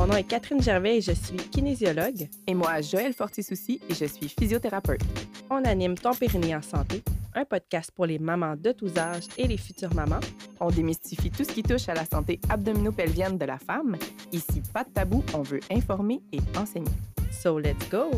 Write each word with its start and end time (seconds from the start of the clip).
Mon 0.00 0.06
nom 0.06 0.16
est 0.16 0.24
Catherine 0.24 0.62
Gervais 0.62 0.96
et 0.96 1.00
je 1.02 1.12
suis 1.12 1.36
kinésiologue. 1.36 2.26
Et 2.46 2.54
moi, 2.54 2.80
Joël 2.80 3.12
Fortisouci 3.12 3.82
et 3.86 3.92
je 3.92 4.06
suis 4.06 4.30
physiothérapeute. 4.30 5.02
On 5.50 5.62
anime 5.62 5.94
Ton 5.94 6.14
Périnée 6.14 6.56
en 6.56 6.62
santé, 6.62 7.02
un 7.34 7.44
podcast 7.44 7.90
pour 7.94 8.06
les 8.06 8.18
mamans 8.18 8.56
de 8.56 8.72
tous 8.72 8.96
âges 8.96 9.26
et 9.36 9.46
les 9.46 9.58
futures 9.58 9.92
mamans. 9.92 10.20
On 10.58 10.70
démystifie 10.70 11.30
tout 11.30 11.44
ce 11.44 11.52
qui 11.52 11.62
touche 11.62 11.86
à 11.90 11.92
la 11.92 12.06
santé 12.06 12.40
abdominopelvienne 12.48 13.36
de 13.36 13.44
la 13.44 13.58
femme. 13.58 13.98
Ici, 14.32 14.62
pas 14.72 14.84
de 14.84 14.88
tabou, 14.88 15.22
on 15.34 15.42
veut 15.42 15.60
informer 15.70 16.22
et 16.32 16.40
enseigner. 16.56 16.88
So 17.30 17.58
let's 17.58 17.86
go! 17.90 18.10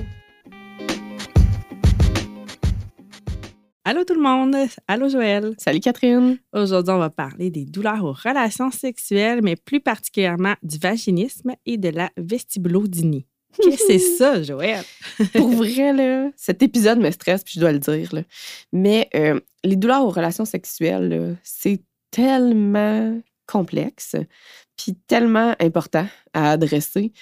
Allô 3.84 4.04
tout 4.04 4.14
le 4.14 4.20
monde! 4.20 4.54
Allô 4.86 5.08
Joël! 5.08 5.54
Salut 5.58 5.80
Catherine! 5.80 6.38
Aujourd'hui, 6.52 6.94
on 6.94 6.98
va 6.98 7.10
parler 7.10 7.50
des 7.50 7.64
douleurs 7.64 8.04
aux 8.04 8.12
relations 8.12 8.70
sexuelles, 8.70 9.40
mais 9.42 9.56
plus 9.56 9.80
particulièrement 9.80 10.54
du 10.62 10.78
vaginisme 10.78 11.54
et 11.66 11.78
de 11.78 11.88
la 11.88 12.08
vestibulodynie. 12.16 13.26
Qu'est-ce 13.60 13.78
que 13.78 13.82
c'est 13.88 13.98
ça, 13.98 14.40
Joël? 14.40 14.84
Pour 15.34 15.48
vrai, 15.48 15.92
là, 15.92 16.30
cet 16.36 16.62
épisode 16.62 17.00
me 17.00 17.10
stresse, 17.10 17.42
puis 17.42 17.54
je 17.56 17.60
dois 17.60 17.72
le 17.72 17.80
dire. 17.80 18.14
là. 18.14 18.22
Mais 18.72 19.08
euh, 19.16 19.40
les 19.64 19.74
douleurs 19.74 20.04
aux 20.04 20.10
relations 20.10 20.44
sexuelles, 20.44 21.36
c'est 21.42 21.82
tellement 22.12 23.20
complexe, 23.46 24.14
puis 24.76 24.94
tellement 25.08 25.56
important 25.58 26.06
à 26.34 26.52
adresser 26.52 27.12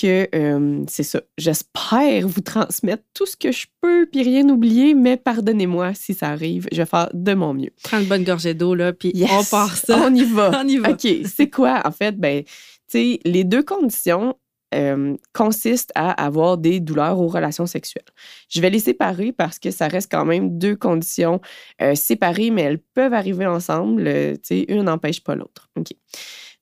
que 0.00 0.28
euh, 0.34 0.84
c'est 0.88 1.02
ça. 1.02 1.20
J'espère 1.36 2.26
vous 2.26 2.40
transmettre 2.40 3.02
tout 3.14 3.26
ce 3.26 3.36
que 3.36 3.52
je 3.52 3.66
peux, 3.80 4.06
puis 4.10 4.22
rien 4.22 4.48
oublier, 4.48 4.94
mais 4.94 5.16
pardonnez-moi 5.16 5.94
si 5.94 6.14
ça 6.14 6.28
arrive. 6.28 6.66
Je 6.72 6.78
vais 6.78 6.86
faire 6.86 7.08
de 7.12 7.34
mon 7.34 7.54
mieux. 7.54 7.70
Prends 7.82 7.98
une 8.00 8.06
bonne 8.06 8.24
gorgée 8.24 8.54
d'eau, 8.54 8.74
là, 8.74 8.92
puis 8.92 9.10
Yes! 9.14 9.30
on 9.32 9.44
part 9.44 9.76
ça. 9.76 9.98
On 10.06 10.14
y 10.14 10.24
va. 10.24 10.50
On 10.64 10.66
y 10.68 10.78
va. 10.78 10.90
OK, 10.90 11.06
c'est 11.24 11.50
quoi? 11.50 11.82
En 11.84 11.92
fait, 11.92 12.18
ben, 12.18 12.42
tu 12.44 12.50
sais, 12.88 13.20
les 13.24 13.44
deux 13.44 13.62
conditions 13.62 14.36
euh, 14.74 15.16
consistent 15.32 15.92
à 15.94 16.10
avoir 16.12 16.56
des 16.56 16.78
douleurs 16.80 17.18
aux 17.18 17.28
relations 17.28 17.66
sexuelles. 17.66 18.04
Je 18.48 18.60
vais 18.60 18.70
les 18.70 18.78
séparer 18.78 19.32
parce 19.32 19.58
que 19.58 19.70
ça 19.70 19.88
reste 19.88 20.10
quand 20.10 20.24
même 20.24 20.58
deux 20.58 20.76
conditions 20.76 21.40
euh, 21.82 21.94
séparées, 21.94 22.50
mais 22.50 22.62
elles 22.62 22.78
peuvent 22.94 23.14
arriver 23.14 23.46
ensemble. 23.46 24.04
tu 24.04 24.40
sais, 24.44 24.64
une 24.68 24.82
n'empêche 24.82 25.22
pas 25.22 25.34
l'autre. 25.34 25.68
OK. 25.76 25.88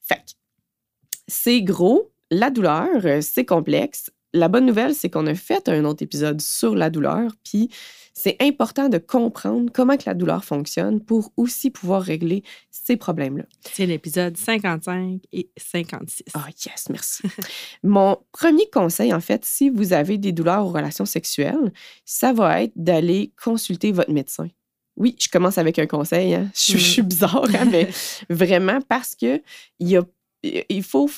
Fait 0.00 0.16
que, 0.16 0.32
c'est 1.26 1.62
gros. 1.62 2.10
La 2.30 2.50
douleur, 2.50 2.88
euh, 3.04 3.20
c'est 3.20 3.44
complexe. 3.44 4.10
La 4.34 4.48
bonne 4.48 4.66
nouvelle, 4.66 4.94
c'est 4.94 5.08
qu'on 5.08 5.26
a 5.26 5.34
fait 5.34 5.68
un 5.68 5.84
autre 5.86 6.02
épisode 6.02 6.40
sur 6.42 6.74
la 6.74 6.90
douleur, 6.90 7.30
puis 7.44 7.70
c'est 8.12 8.36
important 8.40 8.88
de 8.90 8.98
comprendre 8.98 9.70
comment 9.72 9.96
que 9.96 10.02
la 10.04 10.12
douleur 10.14 10.44
fonctionne 10.44 11.00
pour 11.02 11.32
aussi 11.38 11.70
pouvoir 11.70 12.02
régler 12.02 12.42
ces 12.70 12.96
problèmes-là. 12.96 13.44
C'est 13.72 13.86
l'épisode 13.86 14.36
55 14.36 15.20
et 15.32 15.50
56. 15.56 16.24
Ah, 16.34 16.46
yes, 16.66 16.88
merci. 16.90 17.22
Mon 17.82 18.18
premier 18.32 18.68
conseil, 18.70 19.14
en 19.14 19.20
fait, 19.20 19.44
si 19.46 19.70
vous 19.70 19.92
avez 19.94 20.18
des 20.18 20.32
douleurs 20.32 20.66
aux 20.66 20.72
relations 20.72 21.06
sexuelles, 21.06 21.72
ça 22.04 22.32
va 22.34 22.62
être 22.64 22.72
d'aller 22.76 23.32
consulter 23.42 23.92
votre 23.92 24.10
médecin. 24.12 24.48
Oui, 24.96 25.14
je 25.20 25.28
commence 25.28 25.58
avec 25.58 25.78
un 25.78 25.86
conseil. 25.86 26.34
hein. 26.34 26.50
Je, 26.54 26.60
suis- 26.60 26.78
je 26.80 26.84
suis 26.84 27.02
bizarre, 27.02 27.44
hein, 27.54 27.66
mais 27.70 27.88
vraiment 28.28 28.80
parce 28.88 29.14
que 29.14 29.40
il 29.78 29.88
y 29.88 29.96
a 29.96 30.02
il 30.42 30.82
faut, 30.82 31.08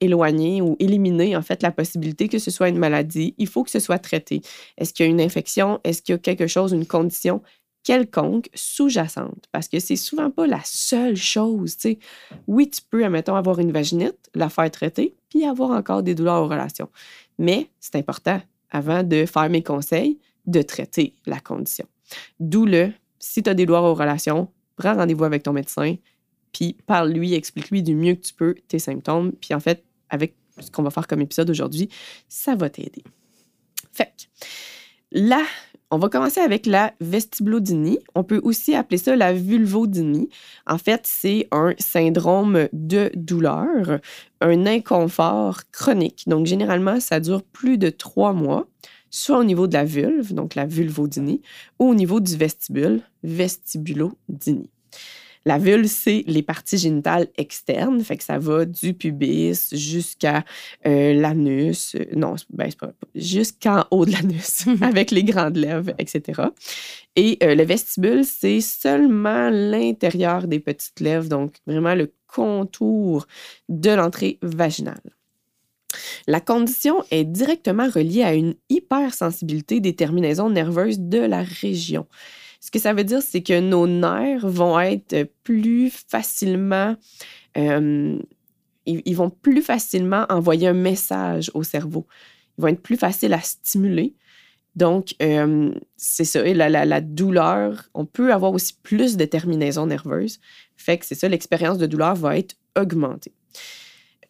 éloigner 0.00 0.60
ou 0.60 0.76
éliminer 0.78 1.36
en 1.36 1.42
fait 1.42 1.62
la 1.62 1.70
possibilité 1.70 2.28
que 2.28 2.38
ce 2.38 2.50
soit 2.50 2.68
une 2.68 2.78
maladie. 2.78 3.34
Il 3.38 3.46
faut 3.46 3.64
que 3.64 3.70
ce 3.70 3.80
soit 3.80 3.98
traité. 3.98 4.42
Est-ce 4.76 4.92
qu'il 4.92 5.06
y 5.06 5.08
a 5.08 5.10
une 5.10 5.20
infection? 5.20 5.80
Est-ce 5.84 6.02
qu'il 6.02 6.14
y 6.14 6.16
a 6.16 6.18
quelque 6.18 6.46
chose, 6.46 6.72
une 6.72 6.86
condition 6.86 7.42
quelconque 7.84 8.50
sous-jacente? 8.54 9.44
Parce 9.52 9.68
que 9.68 9.78
c'est 9.78 9.96
souvent 9.96 10.30
pas 10.30 10.46
la 10.46 10.60
seule 10.64 11.16
chose. 11.16 11.76
tu 11.76 11.90
sais. 11.90 11.98
Oui, 12.46 12.68
tu 12.68 12.82
peux, 12.82 13.04
admettons, 13.04 13.36
avoir 13.36 13.58
une 13.60 13.72
vaginite, 13.72 14.18
la 14.34 14.48
faire 14.48 14.70
traiter, 14.70 15.14
puis 15.30 15.44
avoir 15.44 15.70
encore 15.70 16.02
des 16.02 16.14
douleurs 16.14 16.42
aux 16.42 16.48
relations. 16.48 16.90
Mais 17.38 17.70
c'est 17.80 17.96
important, 17.96 18.40
avant 18.70 19.02
de 19.02 19.24
faire 19.24 19.48
mes 19.48 19.62
conseils, 19.62 20.18
de 20.46 20.62
traiter 20.62 21.14
la 21.26 21.40
condition. 21.40 21.86
D'où 22.40 22.66
le, 22.66 22.92
si 23.18 23.42
tu 23.42 23.50
as 23.50 23.54
des 23.54 23.66
douleurs 23.66 23.84
aux 23.84 23.94
relations, 23.94 24.48
prends 24.76 24.94
rendez-vous 24.94 25.24
avec 25.24 25.42
ton 25.42 25.52
médecin, 25.52 25.96
puis 26.56 26.74
parle-lui, 26.86 27.34
explique-lui 27.34 27.82
du 27.82 27.94
mieux 27.94 28.14
que 28.14 28.22
tu 28.22 28.32
peux 28.32 28.54
tes 28.66 28.78
symptômes. 28.78 29.32
Puis 29.32 29.52
en 29.52 29.60
fait, 29.60 29.84
avec 30.08 30.34
ce 30.58 30.70
qu'on 30.70 30.82
va 30.82 30.88
faire 30.88 31.06
comme 31.06 31.20
épisode 31.20 31.50
aujourd'hui, 31.50 31.90
ça 32.30 32.54
va 32.54 32.70
t'aider. 32.70 33.04
Fait 33.92 34.30
là, 35.12 35.42
on 35.90 35.98
va 35.98 36.08
commencer 36.08 36.40
avec 36.40 36.64
la 36.64 36.94
vestibulodynie. 36.98 37.98
On 38.14 38.24
peut 38.24 38.40
aussi 38.42 38.74
appeler 38.74 38.96
ça 38.96 39.16
la 39.16 39.34
vulvodynie. 39.34 40.30
En 40.66 40.78
fait, 40.78 41.02
c'est 41.04 41.46
un 41.52 41.74
syndrome 41.78 42.68
de 42.72 43.10
douleur, 43.14 44.00
un 44.40 44.64
inconfort 44.64 45.70
chronique. 45.72 46.24
Donc, 46.26 46.46
généralement, 46.46 47.00
ça 47.00 47.20
dure 47.20 47.42
plus 47.42 47.76
de 47.76 47.90
trois 47.90 48.32
mois, 48.32 48.66
soit 49.10 49.38
au 49.38 49.44
niveau 49.44 49.66
de 49.66 49.74
la 49.74 49.84
vulve, 49.84 50.32
donc 50.32 50.54
la 50.54 50.64
vulvodynie, 50.64 51.42
ou 51.78 51.90
au 51.90 51.94
niveau 51.94 52.18
du 52.18 52.34
vestibule, 52.34 53.02
vestibulodynie. 53.22 54.70
La 55.46 55.58
vulve, 55.58 55.86
c'est 55.86 56.24
les 56.26 56.42
parties 56.42 56.76
génitales 56.76 57.28
externes, 57.38 58.02
fait 58.02 58.16
que 58.16 58.24
ça 58.24 58.36
va 58.36 58.64
du 58.64 58.94
pubis 58.94 59.68
jusqu'à 59.72 60.44
euh, 60.88 61.14
l'anus, 61.14 61.94
euh, 61.94 62.04
non, 62.16 62.34
ben, 62.50 62.66
c'est 62.68 62.80
pas, 62.80 62.92
jusqu'en 63.14 63.84
haut 63.92 64.04
de 64.04 64.10
l'anus, 64.10 64.66
avec 64.82 65.12
les 65.12 65.22
grandes 65.22 65.56
lèvres, 65.56 65.92
etc. 66.00 66.42
Et 67.14 67.38
euh, 67.44 67.54
le 67.54 67.62
vestibule, 67.62 68.24
c'est 68.24 68.60
seulement 68.60 69.48
l'intérieur 69.48 70.48
des 70.48 70.58
petites 70.58 70.98
lèvres, 70.98 71.28
donc 71.28 71.54
vraiment 71.64 71.94
le 71.94 72.12
contour 72.26 73.28
de 73.68 73.90
l'entrée 73.90 74.40
vaginale. 74.42 75.00
La 76.26 76.40
condition 76.40 77.04
est 77.12 77.24
directement 77.24 77.88
reliée 77.88 78.24
à 78.24 78.34
une 78.34 78.56
hypersensibilité 78.68 79.78
des 79.78 79.94
terminaisons 79.94 80.50
nerveuses 80.50 80.98
de 80.98 81.20
la 81.20 81.44
région. 81.44 82.08
Ce 82.60 82.70
que 82.70 82.78
ça 82.78 82.92
veut 82.92 83.04
dire, 83.04 83.22
c'est 83.22 83.42
que 83.42 83.60
nos 83.60 83.86
nerfs 83.86 84.46
vont 84.46 84.78
être 84.80 85.28
plus 85.44 85.90
facilement, 85.90 86.96
euh, 87.56 88.18
ils, 88.86 89.14
vont 89.16 89.30
plus 89.30 89.62
facilement 89.62 90.26
envoyer 90.28 90.68
un 90.68 90.72
message 90.72 91.50
au 91.54 91.62
cerveau. 91.62 92.06
Ils 92.58 92.62
vont 92.62 92.68
être 92.68 92.82
plus 92.82 92.96
faciles 92.96 93.32
à 93.32 93.40
stimuler. 93.40 94.14
Donc, 94.74 95.14
euh, 95.22 95.72
c'est 95.96 96.24
ça. 96.24 96.46
Et 96.46 96.54
la, 96.54 96.68
la- 96.68 96.84
la 96.84 97.00
douleur, 97.00 97.88
on 97.94 98.04
peut 98.04 98.32
avoir 98.32 98.52
aussi 98.52 98.74
plus 98.82 99.16
de 99.16 99.24
terminaisons 99.24 99.86
nerveuses. 99.86 100.38
Fait 100.76 100.98
que 100.98 101.06
c'est 101.06 101.14
ça, 101.14 101.28
l'expérience 101.28 101.78
de 101.78 101.86
douleur 101.86 102.14
va 102.14 102.36
être 102.36 102.56
augmentée. 102.78 103.32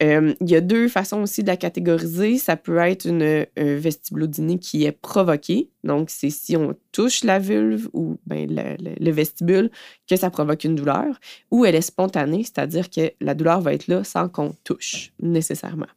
Euh, 0.03 0.33
il 0.41 0.49
y 0.49 0.55
a 0.55 0.61
deux 0.61 0.87
façons 0.87 1.21
aussi 1.21 1.41
de 1.41 1.47
la 1.47 1.57
catégoriser. 1.57 2.37
Ça 2.37 2.55
peut 2.55 2.77
être 2.77 3.05
une 3.05 3.45
vestibulodynie 3.55 4.59
qui 4.59 4.85
est 4.85 4.91
provoquée. 4.91 5.69
Donc, 5.83 6.09
c'est 6.09 6.29
si 6.29 6.55
on 6.55 6.75
touche 6.91 7.23
la 7.23 7.39
vulve 7.39 7.89
ou 7.93 8.17
ben, 8.25 8.47
le 8.47 9.11
vestibule 9.11 9.71
que 10.09 10.15
ça 10.15 10.29
provoque 10.29 10.63
une 10.63 10.75
douleur. 10.75 11.19
Ou 11.51 11.65
elle 11.65 11.75
est 11.75 11.81
spontanée, 11.81 12.43
c'est-à-dire 12.43 12.89
que 12.89 13.11
la 13.21 13.33
douleur 13.33 13.61
va 13.61 13.73
être 13.73 13.87
là 13.87 14.03
sans 14.03 14.29
qu'on 14.29 14.53
touche 14.63 15.11
nécessairement. 15.19 15.87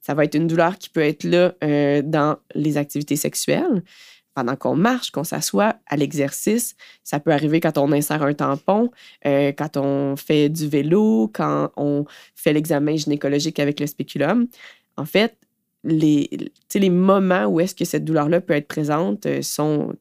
Ça 0.00 0.14
va 0.14 0.24
être 0.24 0.34
une 0.34 0.46
douleur 0.46 0.78
qui 0.78 0.88
peut 0.88 1.02
être 1.02 1.24
là 1.24 1.54
euh, 1.62 2.02
dans 2.02 2.36
les 2.54 2.76
activités 2.76 3.16
sexuelles, 3.16 3.82
pendant 4.34 4.56
qu'on 4.56 4.76
marche, 4.76 5.10
qu'on 5.10 5.24
s'assoit, 5.24 5.76
à 5.86 5.96
l'exercice. 5.96 6.74
Ça 7.04 7.20
peut 7.20 7.32
arriver 7.32 7.60
quand 7.60 7.78
on 7.78 7.92
insère 7.92 8.22
un 8.22 8.34
tampon, 8.34 8.90
euh, 9.26 9.52
quand 9.52 9.76
on 9.76 10.16
fait 10.16 10.48
du 10.48 10.68
vélo, 10.68 11.30
quand 11.32 11.70
on 11.76 12.04
fait 12.34 12.52
l'examen 12.52 12.96
gynécologique 12.96 13.58
avec 13.58 13.80
le 13.80 13.86
spéculum. 13.86 14.46
En 14.96 15.04
fait, 15.04 15.36
les, 15.84 16.28
les 16.74 16.90
moments 16.90 17.46
où 17.46 17.60
est-ce 17.60 17.74
que 17.74 17.84
cette 17.84 18.04
douleur-là 18.04 18.40
peut 18.40 18.54
être 18.54 18.68
présente 18.68 19.26
euh, 19.26 19.42
sont 19.42 19.94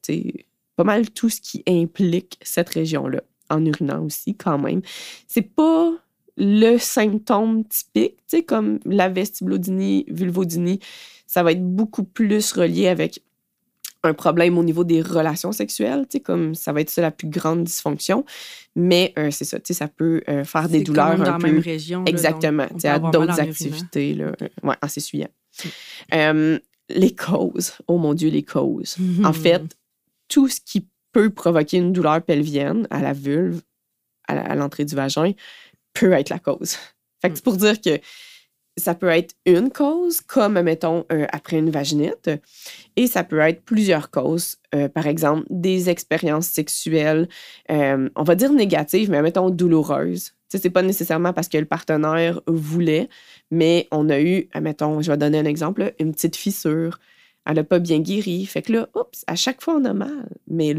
pas 0.76 0.84
mal 0.84 1.10
tout 1.10 1.30
ce 1.30 1.42
qui 1.42 1.64
implique 1.68 2.38
cette 2.42 2.70
région-là, 2.70 3.22
en 3.50 3.66
urinant 3.66 4.06
aussi 4.06 4.36
quand 4.36 4.58
même. 4.58 4.82
C'est 5.28 5.42
pas 5.42 5.92
le 6.38 6.78
symptôme 6.78 7.66
typique, 7.66 8.46
comme 8.48 8.80
la 8.86 9.10
vestibulodynie, 9.10 10.06
vulvodynie, 10.08 10.80
ça 11.28 11.44
va 11.44 11.52
être 11.52 11.64
beaucoup 11.64 12.04
plus 12.04 12.54
relié 12.54 12.88
avec 12.88 13.22
un 14.04 14.14
problème 14.14 14.58
au 14.58 14.64
niveau 14.64 14.84
des 14.84 15.02
relations 15.02 15.52
sexuelles, 15.52 16.06
tu 16.10 16.18
sais, 16.18 16.20
comme 16.22 16.56
ça 16.56 16.72
va 16.72 16.82
être 16.82 16.90
ça 16.90 17.02
la 17.02 17.12
plus 17.12 17.28
grande 17.28 17.64
dysfonction. 17.64 18.26
Mais 18.76 19.14
euh, 19.18 19.30
c'est 19.32 19.46
ça, 19.46 19.60
tu 19.60 19.68
sais, 19.68 19.74
ça 19.74 19.88
peut 19.88 20.22
euh, 20.30 20.44
faire 20.46 20.70
des 20.70 20.84
douleurs 20.84 21.18
dans 21.18 21.24
un 21.24 21.32
la 21.32 21.38
peu... 21.38 21.48
même 21.48 21.60
région. 21.60 22.06
Exactement, 22.06 22.68
tu 22.68 22.82
sais, 22.82 22.88
à 22.88 23.00
d'autres 23.00 23.40
activités, 23.40 24.14
là. 24.14 24.32
euh, 24.42 24.48
Ouais, 24.64 24.76
en 24.82 24.88
s'essuyant. 24.88 25.30
Euh, 26.14 26.60
les 26.90 27.14
causes, 27.14 27.74
oh 27.88 27.98
mon 27.98 28.14
Dieu, 28.14 28.30
les 28.30 28.44
causes. 28.44 28.96
En 29.24 29.34
fait, 29.44 29.64
tout 30.28 30.48
ce 30.48 30.60
qui 30.64 30.88
peut 31.12 31.30
provoquer 31.30 31.78
une 31.78 31.92
douleur 31.92 32.22
pelvienne 32.22 32.88
à 32.90 33.02
la 33.02 33.14
vulve, 33.14 33.62
à 34.28 34.56
l'entrée 34.56 34.86
du 34.86 34.94
vagin, 34.96 35.32
peut 35.94 36.12
être 36.14 36.30
la 36.30 36.38
cause. 36.40 36.78
Fait 37.22 37.30
que 37.30 37.36
c'est 37.36 37.44
pour 37.44 37.58
dire 37.58 37.82
que 37.82 38.00
ça 38.80 38.96
peut 38.96 39.10
être 39.10 39.36
une 39.46 39.70
cause, 39.70 40.22
comme, 40.22 40.60
mettons, 40.62 41.06
euh, 41.12 41.26
après 41.32 41.58
une 41.58 41.70
vaginite, 41.70 42.30
et 42.96 43.08
ça 43.08 43.24
peut 43.24 43.40
être 43.40 43.64
plusieurs 43.64 44.10
causes. 44.12 44.58
Euh, 44.74 44.88
par 44.90 45.08
exemple, 45.08 45.46
des 45.50 45.90
expériences 45.90 46.48
sexuelles, 46.48 47.28
euh, 47.72 48.10
on 48.16 48.24
va 48.24 48.36
dire 48.36 48.54
négatives, 48.54 49.10
mais 49.10 49.22
mettons 49.22 49.50
douloureuses, 49.50 50.34
sais, 50.50 50.58
c'est 50.58 50.70
pas 50.70 50.82
nécessairement 50.82 51.34
parce 51.34 51.48
que 51.48 51.58
le 51.58 51.66
partenaire 51.66 52.42
voulait, 52.48 53.10
mais 53.52 53.88
on 53.92 54.10
a 54.10 54.20
eu, 54.20 54.50
admettons, 54.54 55.02
je 55.02 55.12
vais 55.12 55.18
donner 55.18 55.40
un 55.40 55.46
exemple, 55.46 55.94
une 56.00 56.12
petite 56.12 56.36
fissure. 56.36 57.00
Elle 57.46 57.56
n'a 57.56 57.64
pas 57.64 57.80
bien 57.80 58.00
guéri. 58.00 58.46
Fait 58.46 58.62
que 58.62 58.74
là, 58.74 58.90
oups, 58.96 59.24
à 59.26 59.36
chaque 59.36 59.62
fois, 59.62 59.76
on 59.76 59.86
a 59.86 59.94
mal. 59.94 60.30
Mais, 60.48 60.76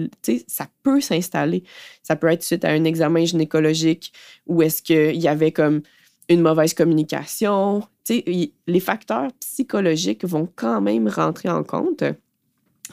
ça 0.46 0.69
peut 0.82 1.00
s'installer. 1.00 1.64
Ça 2.03 2.17
peut 2.17 2.29
être 2.29 2.43
suite 2.43 2.64
à 2.64 2.70
un 2.70 2.85
examen 2.85 3.25
gynécologique 3.25 4.12
ou 4.46 4.62
est-ce 4.62 4.82
qu'il 4.82 5.17
y 5.17 5.26
avait 5.26 5.53
comme 5.53 5.82
une 6.31 6.41
mauvaise 6.41 6.73
communication. 6.73 7.82
Les 8.09 8.81
facteurs 8.81 9.31
psychologiques 9.41 10.25
vont 10.25 10.49
quand 10.56 10.81
même 10.81 11.09
rentrer 11.09 11.50
en 11.50 11.62
compte 11.62 12.05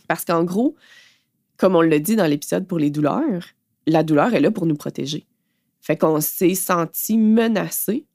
parce 0.07 0.25
qu'en 0.25 0.43
gros, 0.43 0.75
comme 1.55 1.75
on 1.75 1.81
l'a 1.81 1.99
dit 1.99 2.15
dans 2.15 2.25
l'épisode 2.25 2.67
pour 2.67 2.79
les 2.79 2.89
douleurs, 2.89 3.45
la 3.85 4.03
douleur 4.03 4.33
est 4.33 4.41
là 4.41 4.51
pour 4.51 4.65
nous 4.65 4.75
protéger. 4.75 5.25
Fait 5.81 5.97
qu'on 5.97 6.19
s'est 6.19 6.55
senti 6.55 7.17
menacé 7.17 8.05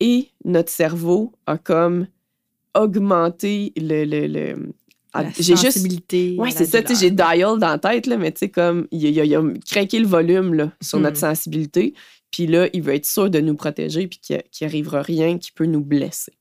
et 0.00 0.30
notre 0.44 0.70
cerveau 0.70 1.32
a 1.46 1.58
comme 1.58 2.06
augmenté 2.74 3.72
le. 3.76 4.04
le, 4.04 4.26
le 4.26 4.72
ah, 5.12 5.24
j'ai. 5.38 5.54
Oui, 6.38 6.52
c'est 6.52 6.64
ça. 6.64 6.80
J'ai 6.98 7.10
dial 7.10 7.58
dans 7.58 7.68
la 7.68 7.78
tête, 7.78 8.06
là, 8.06 8.16
mais 8.16 8.32
tu 8.32 8.38
sais, 8.38 8.48
comme 8.48 8.86
il 8.90 9.20
a, 9.20 9.38
a, 9.38 9.42
craqué 9.66 9.98
le 9.98 10.06
volume 10.06 10.54
là, 10.54 10.72
sur 10.80 10.98
notre 10.98 11.18
hmm. 11.18 11.34
sensibilité. 11.34 11.94
Puis 12.32 12.48
là, 12.48 12.68
il 12.72 12.82
veut 12.82 12.94
être 12.94 13.06
sûr 13.06 13.30
de 13.30 13.38
nous 13.38 13.54
protéger 13.54 14.08
puis 14.08 14.18
qu'il 14.18 14.42
n'arrivera 14.62 15.02
rien 15.02 15.38
qui 15.38 15.52
peut 15.52 15.66
nous 15.66 15.84
blesser. 15.84 16.32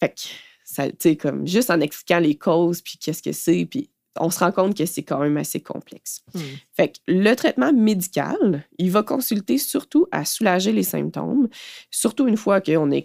Fait 0.00 0.10
que, 0.10 0.20
ça, 0.64 0.88
tu 0.88 0.96
sais, 1.00 1.16
comme 1.16 1.46
juste 1.46 1.70
en 1.70 1.80
expliquant 1.80 2.20
les 2.20 2.36
causes 2.36 2.80
puis 2.80 2.96
qu'est-ce 2.98 3.22
que 3.22 3.32
c'est, 3.32 3.66
puis 3.66 3.90
on 4.20 4.30
se 4.30 4.38
rend 4.38 4.52
compte 4.52 4.76
que 4.76 4.86
c'est 4.86 5.02
quand 5.02 5.20
même 5.20 5.36
assez 5.36 5.60
complexe. 5.60 6.22
Hmm. 6.34 6.40
Fait 6.72 6.88
que 6.88 6.98
le 7.06 7.34
traitement 7.34 7.72
médical, 7.72 8.64
il 8.78 8.90
va 8.90 9.02
consulter 9.02 9.58
surtout 9.58 10.06
à 10.10 10.24
soulager 10.24 10.72
les 10.72 10.82
symptômes, 10.82 11.48
surtout 11.90 12.26
une 12.28 12.36
fois 12.36 12.60
qu'on 12.60 12.92
a 12.92 13.00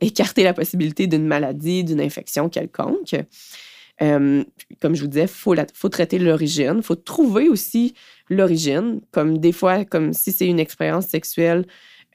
écarté 0.00 0.42
la 0.42 0.54
possibilité 0.54 1.06
d'une 1.06 1.26
maladie, 1.26 1.84
d'une 1.84 2.00
infection 2.00 2.48
quelconque. 2.48 3.14
Euh, 4.02 4.44
comme 4.80 4.94
je 4.94 5.02
vous 5.02 5.08
disais, 5.08 5.24
il 5.24 5.28
faut, 5.28 5.54
faut, 5.74 5.88
traiter 5.88 6.18
l'origine. 6.18 6.76
Il 6.76 6.82
faut 6.82 6.94
trouver 6.94 7.48
aussi 7.48 7.94
l'origine. 8.28 9.00
Comme 9.10 9.38
des 9.38 9.52
fois, 9.52 9.84
comme 9.84 10.12
si 10.12 10.32
c'est 10.32 10.46
une 10.46 10.60
expérience 10.60 11.06
sexuelle 11.06 11.66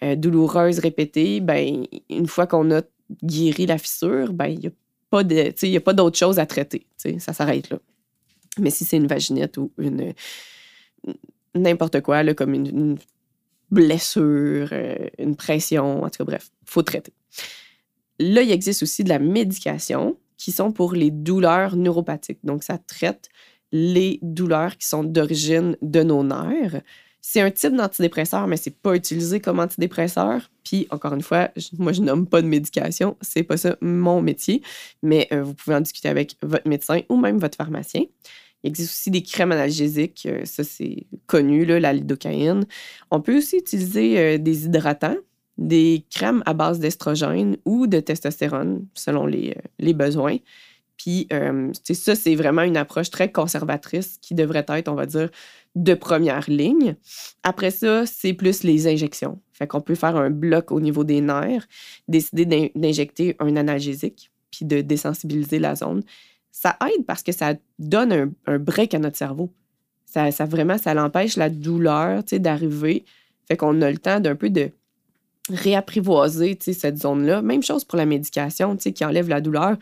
euh, 0.04 0.16
douloureuse 0.16 0.80
répétée, 0.80 1.42
ben, 1.42 1.86
une 2.10 2.28
fois 2.28 2.48
qu'on 2.48 2.72
a 2.72 2.82
guéri 3.24 3.66
la 3.68 3.78
fissure, 3.78 4.34
ben, 4.34 4.48
il 4.48 4.60
n'y 5.70 5.78
a 5.78 5.82
pas 5.82 5.94
d'autre 5.94 6.18
chose 6.18 6.40
à 6.40 6.46
traiter. 6.46 6.88
Ça 7.20 7.34
s'arrête 7.34 7.70
là. 7.70 7.80
Mais 8.60 8.70
si 8.70 8.86
c'est 8.86 8.98
une 8.98 9.08
vaginette 9.08 9.58
ou 9.58 9.72
une 9.78 10.14
n'importe 11.56 12.02
quoi, 12.02 12.24
là, 12.24 12.34
comme 12.34 12.54
une, 12.54 12.98
blessure, 13.72 14.70
euh, 14.72 15.10
une 15.18 15.36
pression, 15.36 16.04
en 16.04 16.10
tout 16.10 16.18
cas, 16.20 16.24
bref, 16.24 16.52
il 16.62 16.70
faut 16.70 16.84
traiter. 16.84 17.14
Là, 18.20 18.44
il 18.44 18.52
existe 18.52 18.84
aussi 18.84 19.04
de 19.04 19.10
la 19.10 19.20
médication 19.20 20.18
qui 20.38 20.52
sont 20.52 20.72
pour 20.72 20.94
les 20.94 21.12
douleurs 21.12 21.76
neuropathiques. 21.76 22.40
Donc, 22.44 22.64
ça 22.64 22.78
traite 22.78 23.30
les 23.72 24.20
douleurs 24.22 24.78
qui 24.78 24.88
sont 24.88 25.04
d'origine 25.04 25.78
de 25.82 26.04
nos 26.04 26.24
nerfs. 26.24 26.82
C'est 27.22 27.42
un 27.42 27.50
type 27.50 27.76
d'antidépresseur, 27.76 28.46
mais 28.46 28.56
c'est 28.56 28.80
pas 28.80 28.96
utilisé 28.96 29.40
comme 29.40 29.60
antidépresseur. 29.60 30.52
Puis, 30.64 30.88
encore 30.92 31.14
une 31.14 31.24
fois, 31.24 31.50
moi, 31.78 31.92
je 31.92 32.02
nomme 32.02 32.28
pas 32.28 32.42
de 32.42 32.48
médication. 32.48 33.18
C'est 33.22 33.44
pas 33.44 33.58
ça 33.58 33.76
mon 33.82 34.22
métier. 34.22 34.62
Mais 35.02 35.28
euh, 35.32 35.42
vous 35.42 35.56
pouvez 35.56 35.76
en 35.76 35.82
discuter 35.82 36.08
avec 36.08 36.38
votre 36.44 36.68
médecin 36.68 37.02
ou 37.10 37.18
même 37.18 37.40
votre 37.40 37.58
pharmacien. 37.58 38.04
Il 38.66 38.70
existe 38.70 38.92
aussi 38.94 39.12
des 39.12 39.22
crèmes 39.22 39.52
analgésiques, 39.52 40.26
euh, 40.26 40.44
ça 40.44 40.64
c'est 40.64 41.06
connu, 41.28 41.66
là, 41.66 41.80
la 41.80 41.94
lidocaïne. 41.94 42.66
On 43.12 43.22
peut 43.22 43.38
aussi 43.38 43.58
utiliser 43.58 44.18
euh, 44.18 44.38
des 44.40 44.66
hydratants, 44.66 45.18
des 45.58 46.06
crèmes 46.10 46.44
à 46.46 46.54
base 46.54 46.80
d'estrogène 46.80 47.58
ou 47.66 47.88
de 47.88 48.00
testostérone, 48.00 48.86
selon 48.94 49.26
les, 49.26 49.56
euh, 49.82 49.94
besoins. 49.94 50.38
Puis 50.98 51.28
ça, 51.94 52.16
c'est 52.16 52.36
vraiment 52.36 52.62
une 52.64 52.78
approche 52.78 53.10
très 53.10 53.32
conservatrice 53.32 54.18
qui 54.22 54.34
devrait 54.34 54.66
être, 54.70 54.88
on 54.88 54.96
va 54.96 55.06
dire, 55.06 55.30
de 55.76 55.94
première 55.94 56.50
ligne. 56.50 56.96
Après 57.44 57.70
ça, 57.70 58.06
c'est 58.06 58.34
plus 58.34 58.64
les 58.64 58.88
injections. 58.88 59.40
Fait 59.52 59.68
qu'on 59.68 59.82
peut 59.82 59.96
faire 59.96 60.16
un 60.16 60.30
bloc 60.30 60.72
au 60.72 60.80
niveau 60.80 61.04
des 61.04 61.20
nerfs, 61.20 61.68
décider 62.08 62.72
d'injecter 62.76 63.36
un 63.40 63.58
analgésique, 63.58 64.32
puis 64.52 64.66
de 64.66 64.80
désensibiliser 64.82 65.60
la 65.60 65.76
zone 65.76 66.02
ça 66.56 66.78
aide 66.88 67.06
parce 67.06 67.22
que 67.22 67.34
ça 67.34 67.56
donne 67.80 68.34
un, 68.46 68.60
break 68.60 68.94
à 68.94 69.00
notre 69.00 69.18
cerveau. 69.18 69.52
Ça, 70.06 70.32
ça 70.32 70.46
vraiment, 70.46 70.78
ça 70.78 70.94
l'empêche 70.94 71.36
la 71.36 71.50
douleur 71.50 72.24
d'arriver. 72.32 73.04
Fait 73.46 73.58
qu'on 73.58 73.82
a 73.82 73.92
le 73.92 73.98
temps 73.98 74.22
d'un 74.22 74.36
peu 74.36 74.50
de 74.50 74.72
réapprivoiser 75.50 76.58
cette 76.60 76.98
zone-là. 76.98 77.42
Même 77.42 77.64
chose 77.64 77.84
pour 77.84 77.98
la 77.98 78.06
médication 78.06 78.76
qui 78.76 79.06
enlève 79.06 79.30
la 79.30 79.42
douleur. 79.42 79.78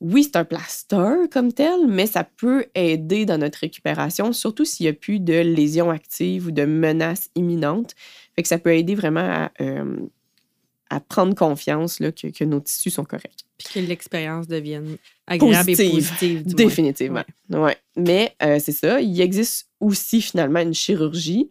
Oui, 0.00 0.24
c'est 0.24 0.36
un 0.36 0.44
plaster 0.44 1.28
comme 1.30 1.52
tel, 1.52 1.86
mais 1.86 2.06
ça 2.06 2.24
peut 2.24 2.64
aider 2.74 3.26
dans 3.26 3.36
notre 3.36 3.58
récupération, 3.58 4.32
surtout 4.32 4.64
s'il 4.64 4.84
n'y 4.84 4.90
a 4.90 4.94
plus 4.94 5.20
de 5.20 5.40
lésions 5.40 5.90
actives 5.90 6.46
ou 6.46 6.50
de 6.50 6.64
menaces 6.64 7.30
imminentes. 7.34 7.94
Fait 8.34 8.42
que 8.42 8.48
ça 8.48 8.58
peut 8.58 8.74
aider 8.74 8.94
vraiment 8.94 9.20
à, 9.20 9.52
euh, 9.60 9.96
à 10.90 10.98
prendre 10.98 11.34
confiance 11.34 12.00
là, 12.00 12.10
que, 12.10 12.44
nos 12.44 12.60
tissus 12.60 12.90
sont 12.90 13.04
corrects. 13.04 13.44
Puis 13.58 13.68
que 13.74 13.80
l'expérience 13.80 14.48
devienne 14.48 14.96
agréable 15.26 15.70
et 15.70 15.90
positive. 15.90 16.54
Définitivement. 16.54 17.24
Ouais. 17.48 17.76
Mais 17.96 18.34
euh, 18.42 18.58
c'est 18.58 18.72
ça. 18.72 19.00
Il 19.00 19.20
existe 19.20 19.68
aussi 19.78 20.20
finalement 20.20 20.60
une 20.60 20.74
chirurgie. 20.74 21.48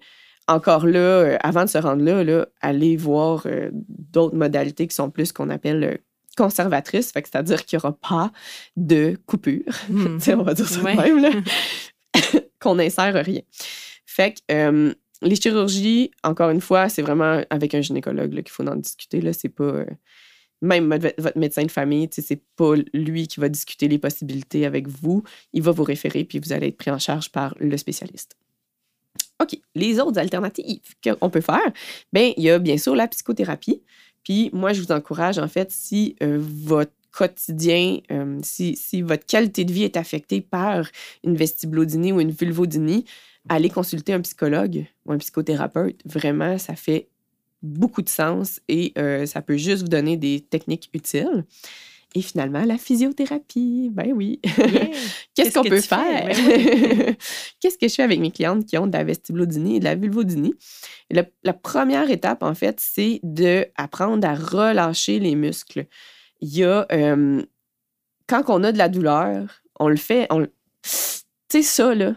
Encore 0.50 0.86
là, 0.86 1.00
euh, 1.00 1.38
avant 1.42 1.63
de 1.63 1.69
se 1.69 1.78
rendre 1.78 2.04
là, 2.04 2.24
là 2.24 2.48
aller 2.62 2.98
voir 2.98 3.44
euh, 3.46 3.69
d'autres 3.74 4.36
modalités 4.36 4.88
qui 4.88 4.96
sont 4.96 5.10
plus 5.10 5.31
qu'on 5.31 5.50
appelle 5.50 6.00
conservatrices. 6.36 7.12
Fait 7.12 7.25
c'est-à-dire 7.25 7.66
qu'il 7.66 7.78
n'y 7.78 7.86
aura 7.86 7.94
pas 7.94 8.31
de 8.75 9.18
coupure. 9.25 9.63
Hmm. 9.90 10.18
on 10.38 10.44
va 10.44 10.54
dire 10.54 10.68
ça 10.68 10.81
même. 10.81 11.44
qu'on 12.60 12.75
n'insère 12.75 13.13
rien. 13.24 13.42
Fait 14.06 14.34
que 14.34 14.94
les 15.22 15.36
chirurgies, 15.36 16.12
encore 16.24 16.50
une 16.50 16.62
fois, 16.62 16.90
c'est 16.90 17.02
vraiment 17.02 17.44
avec 17.50 17.74
un 17.74 17.81
gynécologue 17.81 18.34
qu'il 18.36 18.50
faut 18.50 18.66
en 18.68 18.75
discuter. 18.75 19.22
Là, 19.22 19.34
c'est 19.34 19.50
pas. 19.50 19.63
Euh, 19.63 19.86
même 20.62 20.94
votre 21.18 21.38
médecin 21.38 21.63
de 21.63 21.72
famille, 21.72 22.10
c'est 22.12 22.44
pas 22.57 22.74
lui 22.94 23.30
qui 23.30 23.40
va 23.40 23.48
discuter 23.48 23.88
les 23.88 23.98
possibilités 23.98 24.66
avec 24.66 24.90
vous. 24.90 25.24
Il 25.54 25.62
va 25.62 25.72
vous 25.72 25.84
référer, 25.84 26.25
puis 26.25 26.38
vous 26.40 26.52
allez 26.52 26.68
être 26.68 26.78
pris 26.78 26.92
en 26.92 27.00
charge 27.00 27.31
par 27.31 27.56
le 27.62 27.78
spécialiste. 27.78 28.36
OK. 29.42 29.60
Les 29.76 30.00
autres 30.00 30.20
alternatives 30.20 30.80
qu'on 31.04 31.30
peut 31.30 31.42
faire, 31.42 31.72
bien, 32.12 32.34
il 32.36 32.44
y 32.44 32.50
a 32.50 32.60
bien 32.60 32.78
sûr 32.78 32.96
la 32.96 33.08
psychothérapie. 33.08 33.81
Puis 34.24 34.50
moi, 34.54 34.74
je 34.74 34.81
vous 34.81 34.92
encourage, 34.92 35.40
en 35.40 35.48
fait, 35.48 35.72
si 35.72 36.16
euh, 36.22 36.38
votre 36.40 36.92
quotidien, 37.12 38.00
euh, 38.12 38.38
si, 38.44 38.76
si, 38.76 39.02
votre 39.02 39.26
qualité 39.26 39.66
de 39.66 39.74
vie 39.74 39.84
est 39.84 39.98
affectée 39.98 40.42
par 40.42 40.88
une 41.24 41.36
vestibulodynie 41.36 42.12
ou 42.12 42.19
une 42.19 42.31
vulvodynie, 42.31 43.06
aller 43.48 43.69
consulter 43.69 44.14
un 44.14 44.22
psychologue 44.22 44.86
ou 45.06 45.14
un 45.14 45.18
psychothérapeute, 45.18 46.02
vraiment, 46.06 46.58
ça 46.58 46.76
fait 46.76 47.08
beaucoup 47.62 48.02
de 48.02 48.10
sens 48.10 48.62
et 48.68 48.94
euh, 48.98 49.26
ça 49.26 49.42
peut 49.42 49.58
juste 49.58 49.84
vous 49.84 49.90
donner 49.90 50.18
des 50.18 50.42
techniques 50.42 50.90
utiles. 50.94 51.46
Et 52.16 52.21
finalement, 52.21 52.63
la 52.66 52.78
physiothérapie. 52.78 53.89
Ben 53.92 54.11
oui. 54.13 54.42
Qu'est-ce 55.35 55.54
qu'on 55.54 55.63
peut 55.63 55.80
faire? 55.80 56.25
Ben 56.28 57.16
Qu'est-ce 57.59 57.78
que 57.78 57.87
je 57.87 57.94
fais 57.94 58.04
avec 58.04 58.19
mes 58.19 58.31
clientes 58.31 58.66
qui 58.66 58.78
ont 58.78 58.87
de 58.87 58.94
la 58.94 59.04
vestibulodynie 59.04 59.75
et 59.75 59.80
de 59.80 59.85
la 59.85 59.95
vulvodynie? 59.95 60.56
la, 61.11 61.54
première 61.54 62.09
étape, 62.09 62.44
en 62.44 62.56
fait, 62.56 62.80
c'est 62.80 63.19
d'apprendre 63.23 64.28
à 64.28 64.33
relâcher 64.33 65.19
les 65.19 65.35
muscles. 65.35 65.85
Il 66.42 66.56
y 66.56 66.63
a, 66.63 66.87
euh, 66.92 67.44
quand 68.28 68.44
on 68.47 68.63
a 68.63 68.71
de 68.71 68.78
la 68.78 68.89
douleur, 68.89 69.61
on 69.80 69.87
le 69.87 69.97
fait, 69.97 70.28
on, 70.30 70.45
tu 70.45 70.49
sais, 71.51 71.61
ça, 71.63 71.94
là, 71.94 72.16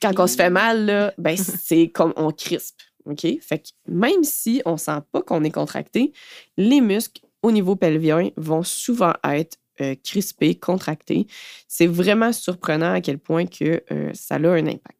quand 0.00 0.18
on 0.18 0.26
se 0.26 0.36
fait 0.36 0.50
mal, 0.50 0.86
là, 0.86 1.14
ben, 1.18 1.36
c'est 1.36 1.88
comme 1.88 2.12
on 2.16 2.30
crispe. 2.30 2.80
OK? 3.06 3.26
Fait 3.40 3.58
que 3.58 3.68
même 3.88 4.24
si 4.24 4.62
on 4.64 4.72
ne 4.72 4.78
sent 4.78 5.00
pas 5.10 5.22
qu'on 5.22 5.42
est 5.44 5.50
contracté, 5.50 6.12
les 6.56 6.80
muscles 6.80 7.22
au 7.42 7.52
niveau 7.52 7.76
pelvien 7.76 8.30
vont 8.36 8.62
souvent 8.62 9.14
être 9.24 9.58
euh, 9.80 9.94
crispés, 10.02 10.54
contractés. 10.54 11.26
C'est 11.66 11.86
vraiment 11.86 12.32
surprenant 12.32 12.92
à 12.92 13.00
quel 13.00 13.18
point 13.18 13.46
que 13.46 13.82
euh, 13.90 14.10
ça 14.12 14.34
a 14.34 14.38
un 14.38 14.66
impact. 14.66 14.98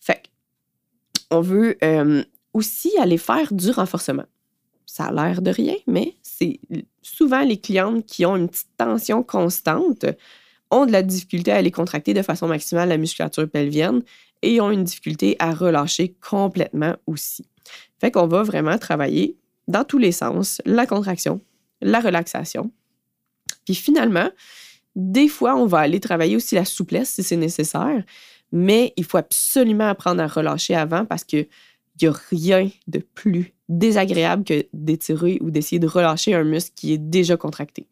Fait 0.00 0.22
on 1.30 1.40
veut 1.40 1.76
euh, 1.84 2.24
aussi 2.52 2.92
aller 2.98 3.18
faire 3.18 3.52
du 3.52 3.70
renforcement. 3.70 4.24
Ça 4.86 5.06
a 5.06 5.12
l'air 5.12 5.42
de 5.42 5.50
rien, 5.50 5.76
mais 5.86 6.14
c'est 6.22 6.60
souvent 7.02 7.42
les 7.42 7.58
clientes 7.58 8.04
qui 8.06 8.26
ont 8.26 8.36
une 8.36 8.48
petite 8.48 8.76
tension 8.76 9.22
constante 9.22 10.06
ont 10.70 10.86
de 10.86 10.92
la 10.92 11.02
difficulté 11.02 11.52
à 11.52 11.56
aller 11.56 11.70
contracter 11.70 12.14
de 12.14 12.22
façon 12.22 12.48
maximale 12.48 12.88
la 12.88 12.96
musculature 12.96 13.48
pelvienne 13.48 14.02
et 14.42 14.60
ont 14.60 14.70
une 14.70 14.84
difficulté 14.84 15.36
à 15.38 15.52
relâcher 15.54 16.16
complètement 16.20 16.96
aussi. 17.06 17.46
Fait 18.00 18.10
qu'on 18.10 18.26
va 18.26 18.42
vraiment 18.42 18.78
travailler 18.78 19.36
dans 19.68 19.84
tous 19.84 19.98
les 19.98 20.12
sens, 20.12 20.60
la 20.64 20.86
contraction, 20.86 21.40
la 21.80 22.00
relaxation. 22.00 22.70
Puis 23.64 23.74
finalement, 23.74 24.30
des 24.96 25.28
fois, 25.28 25.56
on 25.56 25.66
va 25.66 25.78
aller 25.78 26.00
travailler 26.00 26.36
aussi 26.36 26.54
la 26.54 26.64
souplesse 26.64 27.10
si 27.10 27.22
c'est 27.22 27.36
nécessaire, 27.36 28.04
mais 28.52 28.92
il 28.96 29.04
faut 29.04 29.18
absolument 29.18 29.88
apprendre 29.88 30.22
à 30.22 30.26
relâcher 30.26 30.74
avant 30.74 31.04
parce 31.04 31.24
que 31.24 31.46
il 32.00 32.08
n'y 32.08 32.08
a 32.08 32.20
rien 32.30 32.70
de 32.88 32.98
plus 32.98 33.52
désagréable 33.68 34.44
que 34.44 34.66
d'étirer 34.72 35.38
ou 35.40 35.50
d'essayer 35.50 35.78
de 35.78 35.86
relâcher 35.86 36.34
un 36.34 36.42
muscle 36.42 36.72
qui 36.74 36.92
est 36.92 36.98
déjà 36.98 37.36
contracté. 37.36 37.86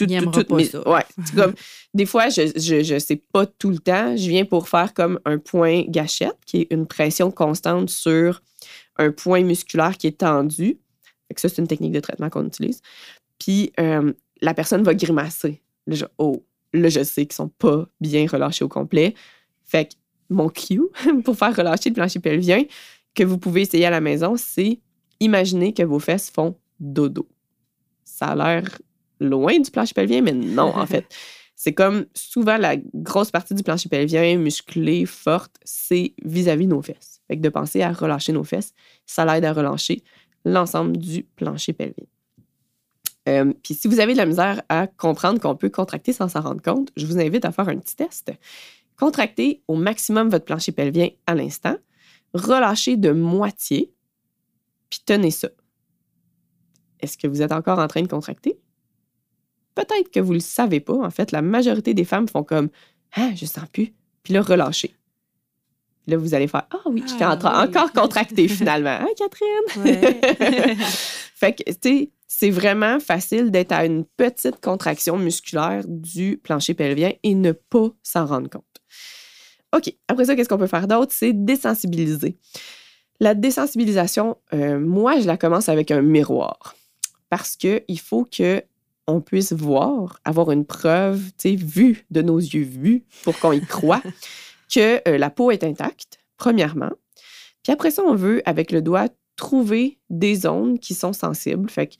Il 0.00 0.12
aimera 0.12 0.44
pas 0.44 0.56
mais- 0.56 0.64
ça. 0.64 0.88
ouais, 0.88 1.04
comme, 1.34 1.54
des 1.94 2.06
fois, 2.06 2.28
je, 2.28 2.52
je, 2.56 2.82
je 2.82 2.98
sais 2.98 3.22
pas 3.32 3.44
tout 3.44 3.70
le 3.70 3.78
temps. 3.78 4.16
Je 4.16 4.28
viens 4.28 4.44
pour 4.44 4.68
faire 4.68 4.94
comme 4.94 5.20
un 5.24 5.38
point 5.38 5.82
gâchette, 5.88 6.36
qui 6.46 6.62
est 6.62 6.66
une 6.70 6.86
pression 6.86 7.30
constante 7.30 7.90
sur 7.90 8.40
un 8.96 9.10
point 9.10 9.42
musculaire 9.42 9.96
qui 9.96 10.06
est 10.06 10.18
tendu. 10.18 10.78
Fait 11.28 11.34
que 11.34 11.40
ça, 11.40 11.48
c'est 11.48 11.62
une 11.62 11.68
technique 11.68 11.92
de 11.92 12.00
traitement 12.00 12.30
qu'on 12.30 12.46
utilise. 12.46 12.80
Puis 13.38 13.72
euh, 13.80 14.12
la 14.40 14.54
personne 14.54 14.82
va 14.82 14.94
grimacer. 14.94 15.62
Là, 15.86 15.96
je, 15.96 16.04
oh, 16.18 16.44
là, 16.72 16.88
je 16.88 17.02
sais 17.02 17.26
qu'ils 17.26 17.34
sont 17.34 17.48
pas 17.48 17.86
bien 18.00 18.26
relâchés 18.26 18.64
au 18.64 18.68
complet. 18.68 19.14
Fait 19.64 19.86
que 19.86 19.94
mon 20.30 20.48
cue 20.48 20.82
pour 21.24 21.36
faire 21.36 21.54
relâcher 21.54 21.90
le 21.90 21.94
plancher 21.94 22.20
pelvien 22.20 22.64
que 23.14 23.24
vous 23.24 23.38
pouvez 23.38 23.62
essayer 23.62 23.86
à 23.86 23.90
la 23.90 24.00
maison, 24.00 24.34
c'est 24.36 24.80
imaginer 25.20 25.72
que 25.72 25.82
vos 25.82 25.98
fesses 25.98 26.30
font 26.30 26.56
dodo. 26.80 27.28
Ça 28.04 28.28
a 28.28 28.36
l'air 28.36 28.78
loin 29.20 29.58
du 29.58 29.70
plancher 29.70 29.94
pelvien, 29.94 30.22
mais 30.22 30.32
non, 30.32 30.74
en 30.76 30.86
fait. 30.86 31.06
C'est 31.64 31.74
comme 31.74 32.06
souvent 32.12 32.56
la 32.56 32.74
grosse 32.76 33.30
partie 33.30 33.54
du 33.54 33.62
plancher 33.62 33.88
pelvien, 33.88 34.36
musclée, 34.36 35.06
forte, 35.06 35.54
c'est 35.62 36.12
vis-à-vis 36.24 36.66
nos 36.66 36.82
fesses. 36.82 37.20
Fait 37.28 37.36
que 37.36 37.40
de 37.40 37.48
penser 37.50 37.82
à 37.82 37.92
relâcher 37.92 38.32
nos 38.32 38.42
fesses, 38.42 38.74
ça 39.06 39.24
l'aide 39.24 39.44
à 39.44 39.52
relâcher 39.52 40.02
l'ensemble 40.44 40.96
du 40.96 41.22
plancher 41.22 41.72
pelvien. 41.72 42.04
Euh, 43.28 43.52
Puis 43.62 43.74
si 43.74 43.86
vous 43.86 44.00
avez 44.00 44.14
de 44.14 44.18
la 44.18 44.26
misère 44.26 44.62
à 44.68 44.88
comprendre 44.88 45.38
qu'on 45.38 45.54
peut 45.54 45.68
contracter 45.68 46.12
sans 46.12 46.26
s'en 46.26 46.40
rendre 46.40 46.62
compte, 46.62 46.90
je 46.96 47.06
vous 47.06 47.20
invite 47.20 47.44
à 47.44 47.52
faire 47.52 47.68
un 47.68 47.76
petit 47.76 47.94
test. 47.94 48.32
Contractez 48.96 49.62
au 49.68 49.76
maximum 49.76 50.30
votre 50.30 50.44
plancher 50.44 50.72
pelvien 50.72 51.10
à 51.28 51.36
l'instant, 51.36 51.76
relâchez 52.34 52.96
de 52.96 53.12
moitié, 53.12 53.94
puis 54.90 54.98
tenez 55.06 55.30
ça. 55.30 55.48
Est-ce 56.98 57.16
que 57.16 57.28
vous 57.28 57.40
êtes 57.40 57.52
encore 57.52 57.78
en 57.78 57.86
train 57.86 58.02
de 58.02 58.08
contracter? 58.08 58.58
Peut-être 59.74 60.10
que 60.10 60.20
vous 60.20 60.32
ne 60.32 60.38
le 60.38 60.42
savez 60.42 60.80
pas. 60.80 60.94
En 60.94 61.10
fait, 61.10 61.32
la 61.32 61.42
majorité 61.42 61.94
des 61.94 62.04
femmes 62.04 62.28
font 62.28 62.42
comme 62.44 62.68
Ah, 63.14 63.30
je 63.34 63.46
sens 63.46 63.64
plus. 63.72 63.92
Puis 64.22 64.32
là, 64.34 64.42
relâchez. 64.42 64.94
Là, 66.06 66.16
vous 66.16 66.34
allez 66.34 66.48
faire 66.48 66.66
Ah 66.70 66.80
oui, 66.86 67.02
j'étais 67.06 67.24
en 67.24 67.36
train- 67.36 67.52
Ah 67.54 67.62
oui. 67.62 67.68
encore 67.68 67.92
contracté 67.92 68.48
finalement. 68.48 68.98
Hein, 69.00 69.08
Catherine? 69.16 69.84
Ouais. 69.84 70.74
fait 71.34 71.52
que, 71.54 71.62
tu 71.70 71.76
sais, 71.82 72.10
c'est 72.26 72.50
vraiment 72.50 72.98
facile 72.98 73.50
d'être 73.50 73.72
à 73.72 73.84
une 73.84 74.04
petite 74.04 74.60
contraction 74.60 75.16
musculaire 75.16 75.82
du 75.86 76.38
plancher 76.42 76.74
pelvien 76.74 77.12
et 77.22 77.34
ne 77.34 77.52
pas 77.52 77.88
s'en 78.02 78.26
rendre 78.26 78.50
compte. 78.50 78.64
OK. 79.76 79.94
Après 80.08 80.24
ça, 80.24 80.34
qu'est-ce 80.34 80.48
qu'on 80.48 80.58
peut 80.58 80.66
faire 80.66 80.88
d'autre? 80.88 81.12
C'est 81.14 81.32
désensibiliser. 81.32 82.36
La 83.20 83.34
désensibilisation, 83.34 84.36
euh, 84.52 84.80
moi, 84.80 85.20
je 85.20 85.26
la 85.26 85.36
commence 85.36 85.68
avec 85.68 85.90
un 85.92 86.02
miroir 86.02 86.74
parce 87.30 87.56
qu'il 87.56 88.00
faut 88.02 88.24
que 88.24 88.62
on 89.06 89.20
puisse 89.20 89.52
voir, 89.52 90.20
avoir 90.24 90.50
une 90.52 90.64
preuve, 90.64 91.20
tu 91.38 91.50
sais, 91.50 91.54
vue 91.56 92.06
de 92.10 92.22
nos 92.22 92.38
yeux 92.38 92.62
vus 92.64 93.04
pour 93.24 93.38
qu'on 93.38 93.52
y 93.52 93.60
croit 93.66 94.02
que 94.72 95.06
euh, 95.08 95.18
la 95.18 95.30
peau 95.30 95.50
est 95.50 95.64
intacte, 95.64 96.18
premièrement. 96.36 96.90
Puis 97.62 97.72
après 97.72 97.90
ça, 97.90 98.02
on 98.04 98.14
veut, 98.14 98.42
avec 98.44 98.72
le 98.72 98.80
doigt, 98.82 99.08
trouver 99.36 99.98
des 100.10 100.34
zones 100.36 100.78
qui 100.78 100.94
sont 100.94 101.12
sensibles, 101.12 101.68
fait 101.70 101.88
que- 101.88 101.94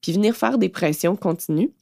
puis 0.00 0.12
venir 0.12 0.36
faire 0.36 0.58
des 0.58 0.68
pressions 0.68 1.16
continues. 1.16 1.72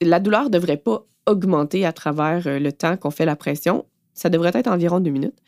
La 0.00 0.20
douleur 0.20 0.44
ne 0.44 0.48
devrait 0.50 0.76
pas 0.76 1.04
augmenter 1.26 1.84
à 1.86 1.92
travers 1.92 2.46
euh, 2.46 2.58
le 2.58 2.72
temps 2.72 2.96
qu'on 2.96 3.10
fait 3.10 3.24
la 3.24 3.36
pression. 3.36 3.86
Ça 4.12 4.28
devrait 4.28 4.50
être 4.54 4.66
environ 4.68 5.00
deux 5.00 5.10
minutes. 5.10 5.38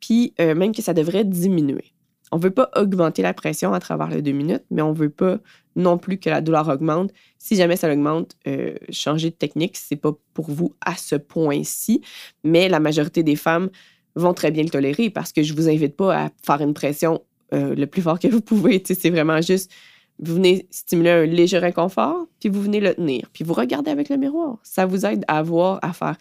Puis 0.00 0.34
euh, 0.40 0.54
même 0.54 0.74
que 0.74 0.82
ça 0.82 0.92
devrait 0.94 1.24
diminuer. 1.24 1.92
On 2.32 2.38
veut 2.38 2.50
pas 2.50 2.70
augmenter 2.74 3.22
la 3.22 3.34
pression 3.34 3.72
à 3.72 3.80
travers 3.80 4.08
les 4.08 4.20
deux 4.20 4.32
minutes, 4.32 4.64
mais 4.70 4.82
on 4.82 4.92
veut 4.92 5.10
pas 5.10 5.38
non 5.76 5.98
plus 5.98 6.18
que 6.18 6.28
la 6.28 6.40
douleur 6.40 6.68
augmente. 6.68 7.12
Si 7.38 7.54
jamais 7.54 7.76
ça 7.76 7.92
augmente, 7.92 8.36
euh, 8.48 8.74
changer 8.90 9.30
de 9.30 9.36
technique, 9.36 9.76
c'est 9.76 9.96
pas 9.96 10.12
pour 10.34 10.50
vous 10.50 10.74
à 10.84 10.96
ce 10.96 11.14
point-ci, 11.14 12.00
mais 12.42 12.68
la 12.68 12.80
majorité 12.80 13.22
des 13.22 13.36
femmes 13.36 13.70
vont 14.16 14.34
très 14.34 14.50
bien 14.50 14.64
le 14.64 14.70
tolérer 14.70 15.10
parce 15.10 15.32
que 15.32 15.42
je 15.42 15.54
vous 15.54 15.68
invite 15.68 15.94
pas 15.94 16.24
à 16.24 16.30
faire 16.44 16.60
une 16.62 16.74
pression 16.74 17.22
euh, 17.54 17.74
le 17.74 17.86
plus 17.86 18.02
fort 18.02 18.18
que 18.18 18.28
vous 18.28 18.40
pouvez. 18.40 18.82
C'est 18.84 19.10
vraiment 19.10 19.40
juste, 19.40 19.70
vous 20.18 20.34
venez 20.34 20.66
stimuler 20.70 21.10
un 21.10 21.26
léger 21.26 21.58
inconfort, 21.58 22.26
puis 22.40 22.48
vous 22.48 22.62
venez 22.62 22.80
le 22.80 22.94
tenir, 22.94 23.28
puis 23.32 23.44
vous 23.44 23.52
regardez 23.52 23.90
avec 23.90 24.08
le 24.08 24.16
miroir. 24.16 24.58
Ça 24.62 24.86
vous 24.86 25.06
aide 25.06 25.24
à 25.28 25.42
voir, 25.42 25.78
à 25.82 25.92
faire, 25.92 26.16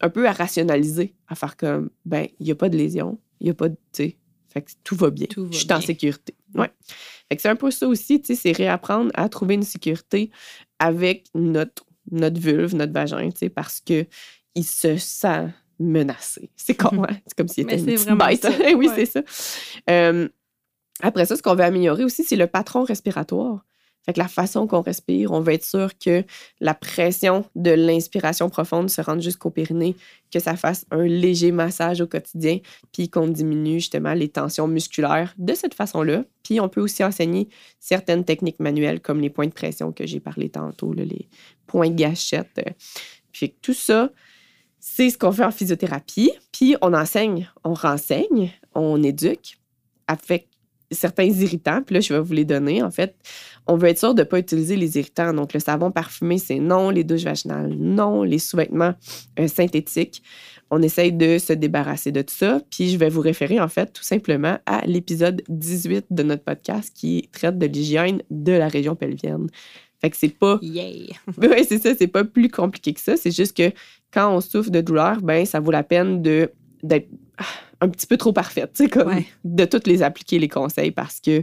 un 0.00 0.10
peu 0.10 0.28
à 0.28 0.32
rationaliser, 0.32 1.14
à 1.26 1.34
faire 1.34 1.56
comme, 1.56 1.90
ben, 2.04 2.28
il 2.38 2.46
n'y 2.46 2.52
a 2.52 2.54
pas 2.54 2.68
de 2.68 2.76
lésion, 2.76 3.18
il 3.40 3.44
n'y 3.44 3.50
a 3.50 3.54
pas 3.54 3.68
de, 3.68 3.76
fait 4.52 4.62
que 4.62 4.72
tout 4.84 4.96
va 4.96 5.10
bien. 5.10 5.26
Tout 5.26 5.46
va 5.46 5.52
je 5.52 5.58
suis 5.58 5.72
en 5.72 5.80
sécurité. 5.80 6.34
Ouais. 6.54 6.70
Fait 7.28 7.36
que 7.36 7.42
c'est 7.42 7.48
un 7.48 7.56
peu 7.56 7.70
ça 7.70 7.86
aussi, 7.86 8.20
tu 8.20 8.34
sais, 8.34 8.34
c'est 8.34 8.52
réapprendre 8.52 9.10
à 9.14 9.28
trouver 9.28 9.54
une 9.54 9.62
sécurité 9.62 10.30
avec 10.78 11.26
notre, 11.34 11.84
notre 12.10 12.40
vulve, 12.40 12.74
notre 12.74 12.92
vagin, 12.92 13.30
tu 13.30 13.38
sais, 13.38 13.48
parce 13.48 13.80
que 13.80 14.06
il 14.54 14.64
se 14.64 14.96
sent 14.96 15.48
menacé. 15.78 16.50
C'est 16.56 16.74
con, 16.74 17.04
hein? 17.04 17.16
C'est 17.26 17.36
comme 17.36 17.48
s'il 17.48 17.66
Mais 17.66 17.80
était 17.80 17.92
une 17.92 18.16
petite 18.16 18.18
bête. 18.18 18.42
ça, 18.42 18.50
oui, 18.76 18.88
ouais. 18.88 18.94
c'est 18.94 19.06
ça. 19.06 19.22
Euh, 19.88 20.28
après 21.02 21.24
ça, 21.24 21.36
ce 21.36 21.42
qu'on 21.42 21.54
veut 21.54 21.64
améliorer 21.64 22.04
aussi, 22.04 22.24
c'est 22.24 22.36
le 22.36 22.46
patron 22.46 22.84
respiratoire. 22.84 23.64
Fait 24.06 24.12
que 24.14 24.18
la 24.18 24.28
façon 24.28 24.66
qu'on 24.66 24.80
respire, 24.80 25.32
on 25.32 25.40
veut 25.40 25.52
être 25.52 25.64
sûr 25.64 25.90
que 25.98 26.24
la 26.60 26.74
pression 26.74 27.44
de 27.54 27.70
l'inspiration 27.70 28.48
profonde 28.48 28.90
se 28.90 29.00
rende 29.00 29.20
jusqu'au 29.20 29.50
périnée, 29.50 29.94
que 30.32 30.40
ça 30.40 30.56
fasse 30.56 30.86
un 30.90 31.04
léger 31.04 31.52
massage 31.52 32.00
au 32.00 32.06
quotidien, 32.06 32.58
puis 32.92 33.08
qu'on 33.08 33.28
diminue 33.28 33.80
justement 33.80 34.14
les 34.14 34.28
tensions 34.28 34.68
musculaires 34.68 35.34
de 35.38 35.54
cette 35.54 35.74
façon-là. 35.74 36.24
Puis 36.42 36.60
on 36.60 36.68
peut 36.68 36.80
aussi 36.80 37.04
enseigner 37.04 37.48
certaines 37.78 38.24
techniques 38.24 38.60
manuelles 38.60 39.00
comme 39.00 39.20
les 39.20 39.30
points 39.30 39.46
de 39.48 39.52
pression 39.52 39.92
que 39.92 40.06
j'ai 40.06 40.20
parlé 40.20 40.48
tantôt, 40.48 40.92
les 40.92 41.28
points 41.66 41.90
de 41.90 41.96
gâchette. 41.96 42.58
euh. 42.58 42.70
Puis 43.32 43.54
tout 43.62 43.74
ça, 43.74 44.10
c'est 44.80 45.10
ce 45.10 45.18
qu'on 45.18 45.30
fait 45.32 45.44
en 45.44 45.50
physiothérapie. 45.50 46.32
Puis 46.52 46.74
on 46.80 46.94
enseigne, 46.94 47.50
on 47.64 47.74
renseigne, 47.74 48.50
on 48.74 49.02
éduque 49.02 49.58
avec 50.08 50.48
certains 50.90 51.24
irritants. 51.24 51.82
Puis 51.82 51.94
là, 51.94 52.00
je 52.00 52.12
vais 52.12 52.20
vous 52.20 52.32
les 52.32 52.44
donner. 52.44 52.82
En 52.82 52.90
fait, 52.90 53.14
on 53.66 53.76
veut 53.76 53.88
être 53.88 53.98
sûr 53.98 54.14
de 54.14 54.22
ne 54.22 54.24
pas 54.24 54.38
utiliser 54.38 54.76
les 54.76 54.98
irritants. 54.98 55.32
Donc, 55.32 55.54
le 55.54 55.60
savon 55.60 55.90
parfumé, 55.90 56.38
c'est 56.38 56.58
non. 56.58 56.90
Les 56.90 57.04
douches 57.04 57.24
vaginales, 57.24 57.74
non. 57.74 58.22
Les 58.22 58.38
sous-vêtements 58.38 58.94
euh, 59.38 59.48
synthétiques, 59.48 60.22
on 60.70 60.82
essaye 60.82 61.12
de 61.12 61.38
se 61.38 61.52
débarrasser 61.52 62.12
de 62.12 62.22
tout 62.22 62.34
ça. 62.34 62.60
Puis 62.70 62.90
je 62.90 62.98
vais 62.98 63.08
vous 63.08 63.20
référer, 63.20 63.60
en 63.60 63.68
fait, 63.68 63.92
tout 63.92 64.02
simplement 64.02 64.58
à 64.66 64.86
l'épisode 64.86 65.42
18 65.48 66.06
de 66.10 66.22
notre 66.22 66.44
podcast 66.44 66.92
qui 66.94 67.28
traite 67.32 67.58
de 67.58 67.66
l'hygiène 67.66 68.22
de 68.30 68.52
la 68.52 68.68
région 68.68 68.96
pelvienne. 68.96 69.48
Fait 70.00 70.10
que 70.10 70.16
c'est 70.16 70.28
pas 70.28 70.58
Yeah. 70.62 71.14
oui, 71.38 71.64
c'est 71.68 71.82
ça, 71.82 71.94
c'est 71.96 72.06
pas 72.06 72.24
plus 72.24 72.48
compliqué 72.48 72.94
que 72.94 73.00
ça. 73.00 73.16
C'est 73.16 73.30
juste 73.30 73.56
que 73.56 73.70
quand 74.12 74.34
on 74.34 74.40
souffre 74.40 74.70
de 74.70 74.80
douleur, 74.80 75.20
ben 75.20 75.44
ça 75.44 75.60
vaut 75.60 75.70
la 75.70 75.82
peine 75.82 76.22
de 76.22 76.50
d'être 76.82 77.08
ah, 77.36 77.44
un 77.80 77.88
petit 77.88 78.06
peu 78.06 78.16
trop 78.16 78.32
parfaite, 78.32 78.72
tu 78.74 78.84
sais, 78.84 78.90
comme 78.90 79.08
Ouais. 79.08 79.26
de 79.44 79.64
toutes 79.64 79.86
les 79.86 80.02
appliquer 80.02 80.38
les 80.38 80.48
conseils 80.48 80.90
parce 80.90 81.20
que 81.20 81.42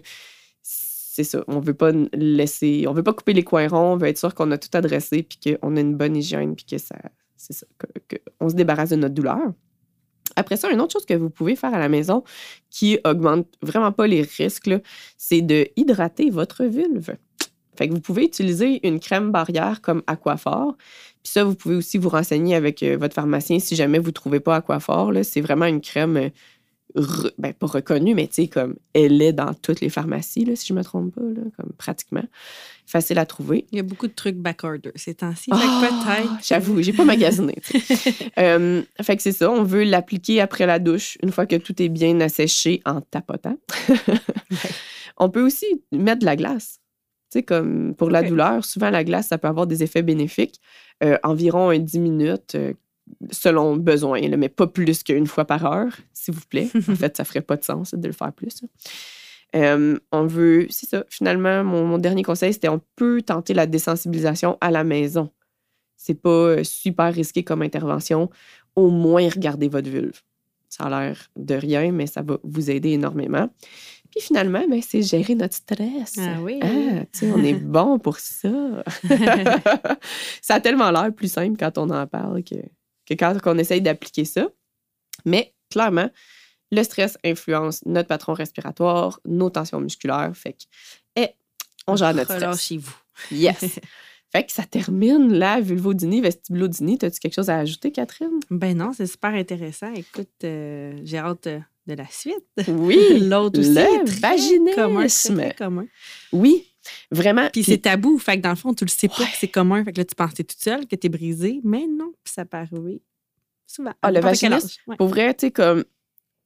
c'est 0.62 1.24
ça, 1.24 1.44
on 1.48 1.60
veut 1.60 1.74
pas 1.74 1.92
laisser, 2.14 2.86
on 2.88 2.94
veut 2.94 3.04
pas 3.04 3.14
couper 3.14 3.34
les 3.34 3.44
coins 3.44 3.68
ronds, 3.68 3.94
on 3.94 3.98
veut 3.98 4.08
être 4.08 4.20
sûr 4.20 4.36
qu'on 4.36 4.52
a 4.52 4.58
tout 4.58 4.70
adressé 4.74 5.24
puis 5.24 5.40
qu'on 5.60 5.76
a 5.76 5.80
une 5.80 5.96
bonne 5.96 6.16
hygiène 6.16 6.56
puis 6.56 6.66
que 6.66 6.78
ça, 6.78 6.96
c'est 7.36 7.54
ça, 7.54 7.66
que- 7.80 8.16
que 8.16 8.22
on 8.40 8.50
se 8.50 8.54
débarrasse 8.56 8.90
de 8.92 8.98
notre 8.98 9.16
douleur. 9.16 9.40
Après 10.36 10.58
ça, 10.58 10.70
une 10.70 10.80
autre 10.82 10.94
chose 10.94 11.06
que 11.08 11.16
vous 11.16 11.32
pouvez 11.32 11.56
faire 11.56 11.74
à 11.74 11.80
la 11.80 11.90
maison 11.90 12.24
qui 12.70 13.00
augmente 13.04 13.48
vraiment 13.64 13.92
pas 13.92 14.06
les 14.06 14.22
risques, 14.22 14.70
c'est 15.18 15.42
de 15.42 15.68
hydrater 15.76 16.30
votre 16.30 16.66
vulve. 16.66 17.16
Fait 17.76 17.88
que 17.88 17.94
vous 17.94 18.02
pouvez 18.02 18.26
utiliser 18.26 18.86
une 18.88 19.00
crème 19.00 19.32
barrière 19.32 19.82
comme 19.82 20.04
Aquaphor. 20.06 20.76
Puis 21.28 21.34
ça, 21.34 21.44
vous 21.44 21.56
pouvez 21.56 21.76
aussi 21.76 21.98
vous 21.98 22.08
renseigner 22.08 22.56
avec 22.56 22.82
euh, 22.84 22.96
votre 22.96 23.14
pharmacien 23.14 23.60
si 23.60 23.76
jamais 23.76 24.00
vous 24.00 24.08
ne 24.08 24.12
trouvez 24.14 24.40
pas 24.40 24.56
Aquaphor. 24.56 25.12
C'est 25.24 25.42
vraiment 25.42 25.66
une 25.66 25.82
crème, 25.82 26.16
euh, 26.16 26.30
re- 26.96 27.32
ben, 27.38 27.52
pas 27.54 27.68
reconnue, 27.68 28.16
mais 28.16 28.28
tu 28.28 28.44
sais, 28.44 28.48
comme 28.48 28.76
elle 28.94 29.22
est 29.22 29.34
dans 29.34 29.54
toutes 29.54 29.82
les 29.82 29.90
pharmacies, 29.90 30.46
là, 30.46 30.56
si 30.56 30.68
je 30.68 30.74
ne 30.74 30.78
me 30.80 30.86
trompe 30.86 31.14
pas, 31.14 31.20
là, 31.20 31.42
comme 31.58 31.74
pratiquement. 31.78 32.24
Facile 32.86 33.20
à 33.20 33.26
trouver. 33.26 33.66
Il 33.74 33.76
y 33.76 33.80
a 33.82 33.84
beaucoup 33.84 34.08
de 34.08 34.14
trucs 34.14 34.38
backorder 34.38 34.94
ces 34.96 35.16
temps-ci. 35.16 35.50
Que 35.50 35.82
peut-être. 35.82 36.32
J'avoue, 36.48 36.82
j'ai 36.82 36.94
pas 36.94 37.04
magasiné. 37.04 37.56
Euh, 38.40 38.84
fait 39.02 39.18
que 39.18 39.22
c'est 39.24 39.34
ça, 39.34 39.52
on 39.52 39.64
veut 39.64 39.84
l'appliquer 39.84 40.40
après 40.40 40.66
la 40.66 40.80
douche, 40.80 41.18
une 41.24 41.34
fois 41.34 41.46
que 41.46 41.58
tout 41.58 41.82
est 41.82 41.90
bien 41.90 42.22
asséché 42.22 42.82
en 42.86 43.02
tapotant. 43.02 43.58
on 45.18 45.30
peut 45.30 45.44
aussi 45.44 45.66
mettre 45.92 46.20
de 46.20 46.26
la 46.26 46.38
glace. 46.38 46.80
Tu 47.30 47.40
sais, 47.40 47.44
comme 47.44 47.94
pour 47.96 48.10
la 48.10 48.24
douleur, 48.24 48.64
souvent 48.64 48.90
la 48.90 49.04
glace, 49.04 49.28
ça 49.28 49.38
peut 49.38 49.48
avoir 49.48 49.68
des 49.68 49.84
effets 49.84 50.02
bénéfiques. 50.02 50.62
Euh, 51.04 51.18
environ 51.24 51.70
un 51.70 51.80
10 51.80 52.00
minutes, 52.00 52.56
euh, 52.56 52.74
selon 53.32 53.76
besoin, 53.76 54.22
là, 54.22 54.38
mais 54.38 54.50
pas 54.50 54.68
plus 54.68 55.04
qu'une 55.04 55.28
fois 55.28 55.46
par 55.46 55.66
heure, 55.66 55.94
s'il 56.14 56.34
vous 56.34 56.46
plaît. 56.50 56.70
En 56.76 56.82
fait, 56.96 57.18
ça 57.18 57.26
ferait 57.26 57.42
pas 57.42 57.58
de 57.58 57.64
sens 57.64 57.94
de 57.94 58.08
le 58.08 58.14
faire 58.14 58.32
plus. 58.34 58.64
Euh, 59.56 59.98
on 60.12 60.26
veut, 60.26 60.68
c'est 60.70 60.90
ça, 60.90 61.06
finalement, 61.10 61.64
mon, 61.64 61.86
mon 61.86 61.98
dernier 61.98 62.24
conseil, 62.24 62.54
c'était 62.54 62.70
on 62.70 62.82
peut 62.96 63.22
tenter 63.22 63.54
la 63.54 63.66
désensibilisation 63.66 64.58
à 64.62 64.72
la 64.72 64.84
maison. 64.84 65.32
C'est 65.96 66.22
pas 66.22 66.30
euh, 66.30 66.64
super 66.64 67.14
risqué 67.14 67.44
comme 67.44 67.62
intervention. 67.62 68.30
Au 68.76 68.90
moins, 68.90 69.28
regardez 69.30 69.68
votre 69.68 69.90
vulve. 69.90 70.22
Ça 70.70 70.84
a 70.86 70.90
l'air 70.90 71.30
de 71.36 71.56
rien, 71.56 71.92
mais 71.92 72.08
ça 72.08 72.22
va 72.22 72.38
vous 72.44 72.70
aider 72.70 72.92
énormément. 72.92 73.50
Puis 74.18 74.26
finalement, 74.26 74.64
ben, 74.68 74.82
c'est 74.82 75.04
gérer 75.04 75.36
notre 75.36 75.54
stress. 75.54 76.16
Ah 76.18 76.42
oui. 76.42 76.60
Ah, 76.64 77.06
tu 77.12 77.20
sais, 77.20 77.32
on 77.32 77.44
est 77.44 77.54
bon 77.54 78.00
pour 78.00 78.18
ça. 78.18 78.84
ça 80.42 80.56
a 80.56 80.60
tellement 80.60 80.90
l'air 80.90 81.14
plus 81.14 81.32
simple 81.32 81.56
quand 81.58 81.78
on 81.78 81.90
en 81.92 82.08
parle 82.08 82.44
que, 82.44 82.56
que 83.06 83.14
quand 83.14 83.38
on 83.46 83.58
essaye 83.60 83.82
d'appliquer 83.82 84.26
ça. 84.26 84.48
Mais 85.26 85.54
clairement, 85.70 86.10
le 86.72 86.82
stress 86.84 87.18
influence 87.24 87.86
notre 87.86 88.08
patron 88.08 88.34
respiratoire, 88.34 89.20
nos 89.26 89.52
tensions 89.52 89.80
musculaires. 89.80 90.32
Fait 90.36 90.54
que, 90.54 91.28
on 91.86 91.96
gère 91.96 92.14
notre 92.16 92.34
stress. 92.34 92.62
chez 92.62 92.78
vous. 92.78 92.98
Yes. 93.32 93.80
fait 94.32 94.46
que 94.46 94.52
ça 94.52 94.64
termine 94.64 95.32
la 95.32 95.62
vulvodynie, 95.62 96.22
vestibulodynie. 96.22 96.98
As-tu 97.04 97.20
quelque 97.20 97.36
chose 97.36 97.50
à 97.50 97.60
ajouter, 97.60 97.92
Catherine? 97.92 98.40
Ben 98.50 98.76
non, 98.76 98.94
c'est 98.94 99.08
super 99.08 99.34
intéressant. 99.34 99.94
Écoute, 99.94 100.30
euh, 100.44 101.00
j'ai 101.04 101.20
hâte 101.20 101.48
euh, 101.48 101.60
de 101.88 101.94
la 101.94 102.08
suite. 102.10 102.46
Oui, 102.68 103.20
L'autre 103.20 103.60
aussi. 103.60 103.70
le 103.70 104.06
très 104.06 104.20
vaginisme. 104.20 104.76
commun, 104.76 105.08
très, 105.08 105.36
très 105.36 105.54
commun. 105.56 105.86
Oui, 106.32 106.66
vraiment. 107.12 107.50
Puis 107.52 107.64
c'est 107.64 107.80
tabou. 107.80 108.18
Fait 108.20 108.38
que 108.38 108.42
dans 108.42 108.50
le 108.50 108.56
fond, 108.56 108.74
tu 108.74 108.86
le 108.86 108.90
sais 108.90 109.08
pas 109.08 109.26
que 109.26 109.38
c'est 109.38 109.48
commun. 109.48 109.84
Fait 109.84 109.94
que 109.94 110.02
là, 110.02 110.06
tu 110.06 110.36
t'es 110.36 110.44
toute 110.44 110.62
seule, 110.62 110.86
que 110.86 110.96
t'es 110.96 111.10
brisée. 111.10 111.62
Mais 111.64 111.86
non, 111.88 112.12
puis 112.24 112.34
ça 112.34 112.46
peut 112.46 112.58
arriver 112.58 113.02
souvent. 113.66 113.94
Ah, 114.02 114.12
le 114.12 114.20
vaginisme? 114.20 114.70
Ouais. 114.88 114.96
Pour 114.98 115.08
vrai, 115.08 115.34
tu 115.34 115.48
sais, 115.48 115.52
comme. 115.52 115.84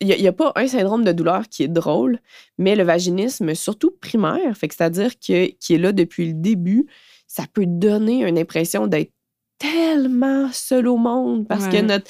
Il 0.03 0.07
n'y 0.07 0.27
a, 0.27 0.33
pas 0.33 0.51
un 0.55 0.65
syndrome 0.65 1.03
de 1.03 1.11
douleur 1.11 1.47
qui 1.47 1.61
est 1.61 1.67
drôle, 1.67 2.17
mais 2.57 2.75
le 2.75 2.81
vaginisme, 2.81 3.53
surtout 3.53 3.91
primaire, 3.91 4.57
fait 4.57 4.67
que 4.67 4.73
c'est-à-dire 4.73 5.11
que, 5.19 5.51
qui 5.51 5.75
est 5.75 5.77
là 5.77 5.91
depuis 5.91 6.25
le 6.25 6.33
début, 6.33 6.87
ça 7.27 7.43
peut 7.53 7.67
donner 7.67 8.27
une 8.27 8.39
impression 8.39 8.87
d'être 8.87 9.11
tellement 9.61 10.49
seul 10.51 10.87
au 10.87 10.97
monde 10.97 11.47
parce 11.47 11.67
que 11.67 11.81
notre, 11.81 12.09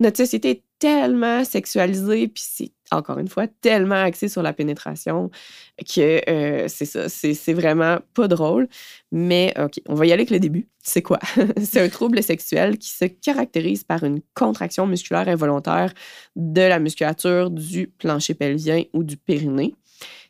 notre 0.00 0.18
société 0.18 0.50
est 0.50 0.62
tellement 0.78 1.44
sexualisée, 1.44 2.28
puis 2.28 2.42
c'est 2.46 2.72
encore 2.90 3.18
une 3.18 3.28
fois 3.28 3.46
tellement 3.46 4.02
axé 4.02 4.28
sur 4.28 4.42
la 4.42 4.52
pénétration 4.52 5.30
que 5.78 6.20
euh, 6.28 6.66
c'est 6.68 6.84
ça, 6.84 7.08
c'est 7.08 7.34
c'est 7.34 7.52
vraiment 7.54 7.98
pas 8.14 8.28
drôle. 8.28 8.68
Mais 9.12 9.54
OK, 9.58 9.80
on 9.88 9.94
va 9.94 10.06
y 10.06 10.12
aller 10.12 10.22
avec 10.22 10.30
le 10.30 10.40
début. 10.40 10.68
C'est 10.82 11.00
quoi? 11.00 11.18
c'est 11.62 11.80
un 11.80 11.88
trouble 11.88 12.22
sexuel 12.22 12.76
qui 12.76 12.90
se 12.90 13.06
caractérise 13.06 13.84
par 13.84 14.04
une 14.04 14.20
contraction 14.34 14.86
musculaire 14.86 15.28
involontaire 15.28 15.92
de 16.36 16.62
la 16.62 16.80
musculature 16.80 17.50
du 17.50 17.86
plancher 17.86 18.34
pelvien 18.34 18.82
ou 18.92 19.04
du 19.04 19.16
périnée. 19.16 19.74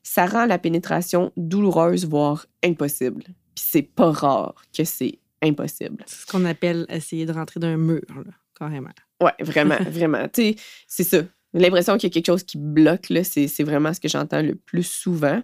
Ça 0.02 0.26
rend 0.26 0.46
la 0.46 0.58
pénétration 0.58 1.32
douloureuse, 1.36 2.06
voire 2.06 2.46
impossible. 2.64 3.24
Puis 3.54 3.64
c'est 3.70 3.82
pas 3.82 4.10
rare 4.10 4.54
que 4.76 4.84
c'est 4.84 5.19
impossible. 5.42 6.02
C'est 6.06 6.20
ce 6.22 6.26
qu'on 6.26 6.44
appelle 6.44 6.86
essayer 6.88 7.26
de 7.26 7.32
rentrer 7.32 7.60
d'un 7.60 7.76
mur, 7.76 8.02
là, 8.08 8.32
carrément. 8.58 8.90
Ouais, 9.22 9.32
vraiment, 9.40 9.76
vraiment. 9.90 10.28
Tu 10.28 10.42
sais, 10.42 10.56
c'est 10.86 11.04
ça. 11.04 11.22
L'impression 11.52 11.96
qu'il 11.96 12.08
y 12.08 12.12
a 12.12 12.14
quelque 12.14 12.26
chose 12.26 12.44
qui 12.44 12.58
bloque, 12.58 13.08
là, 13.10 13.24
c'est 13.24 13.48
c'est 13.48 13.64
vraiment 13.64 13.92
ce 13.92 14.00
que 14.00 14.08
j'entends 14.08 14.42
le 14.42 14.54
plus 14.54 14.84
souvent. 14.84 15.42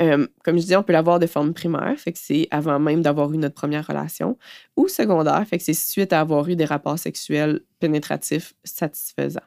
Euh, 0.00 0.26
comme 0.44 0.56
je 0.56 0.62
disais, 0.62 0.76
on 0.76 0.82
peut 0.82 0.92
l'avoir 0.92 1.18
de 1.18 1.26
forme 1.26 1.52
primaire, 1.52 1.94
fait 1.98 2.12
que 2.12 2.18
c'est 2.18 2.48
avant 2.50 2.78
même 2.78 3.02
d'avoir 3.02 3.32
eu 3.32 3.36
notre 3.36 3.54
première 3.54 3.86
relation, 3.86 4.38
ou 4.76 4.88
secondaire, 4.88 5.44
fait 5.46 5.58
que 5.58 5.64
c'est 5.64 5.74
suite 5.74 6.12
à 6.12 6.20
avoir 6.20 6.48
eu 6.48 6.56
des 6.56 6.64
rapports 6.64 6.98
sexuels 6.98 7.60
pénétratifs 7.80 8.54
satisfaisants. 8.64 9.40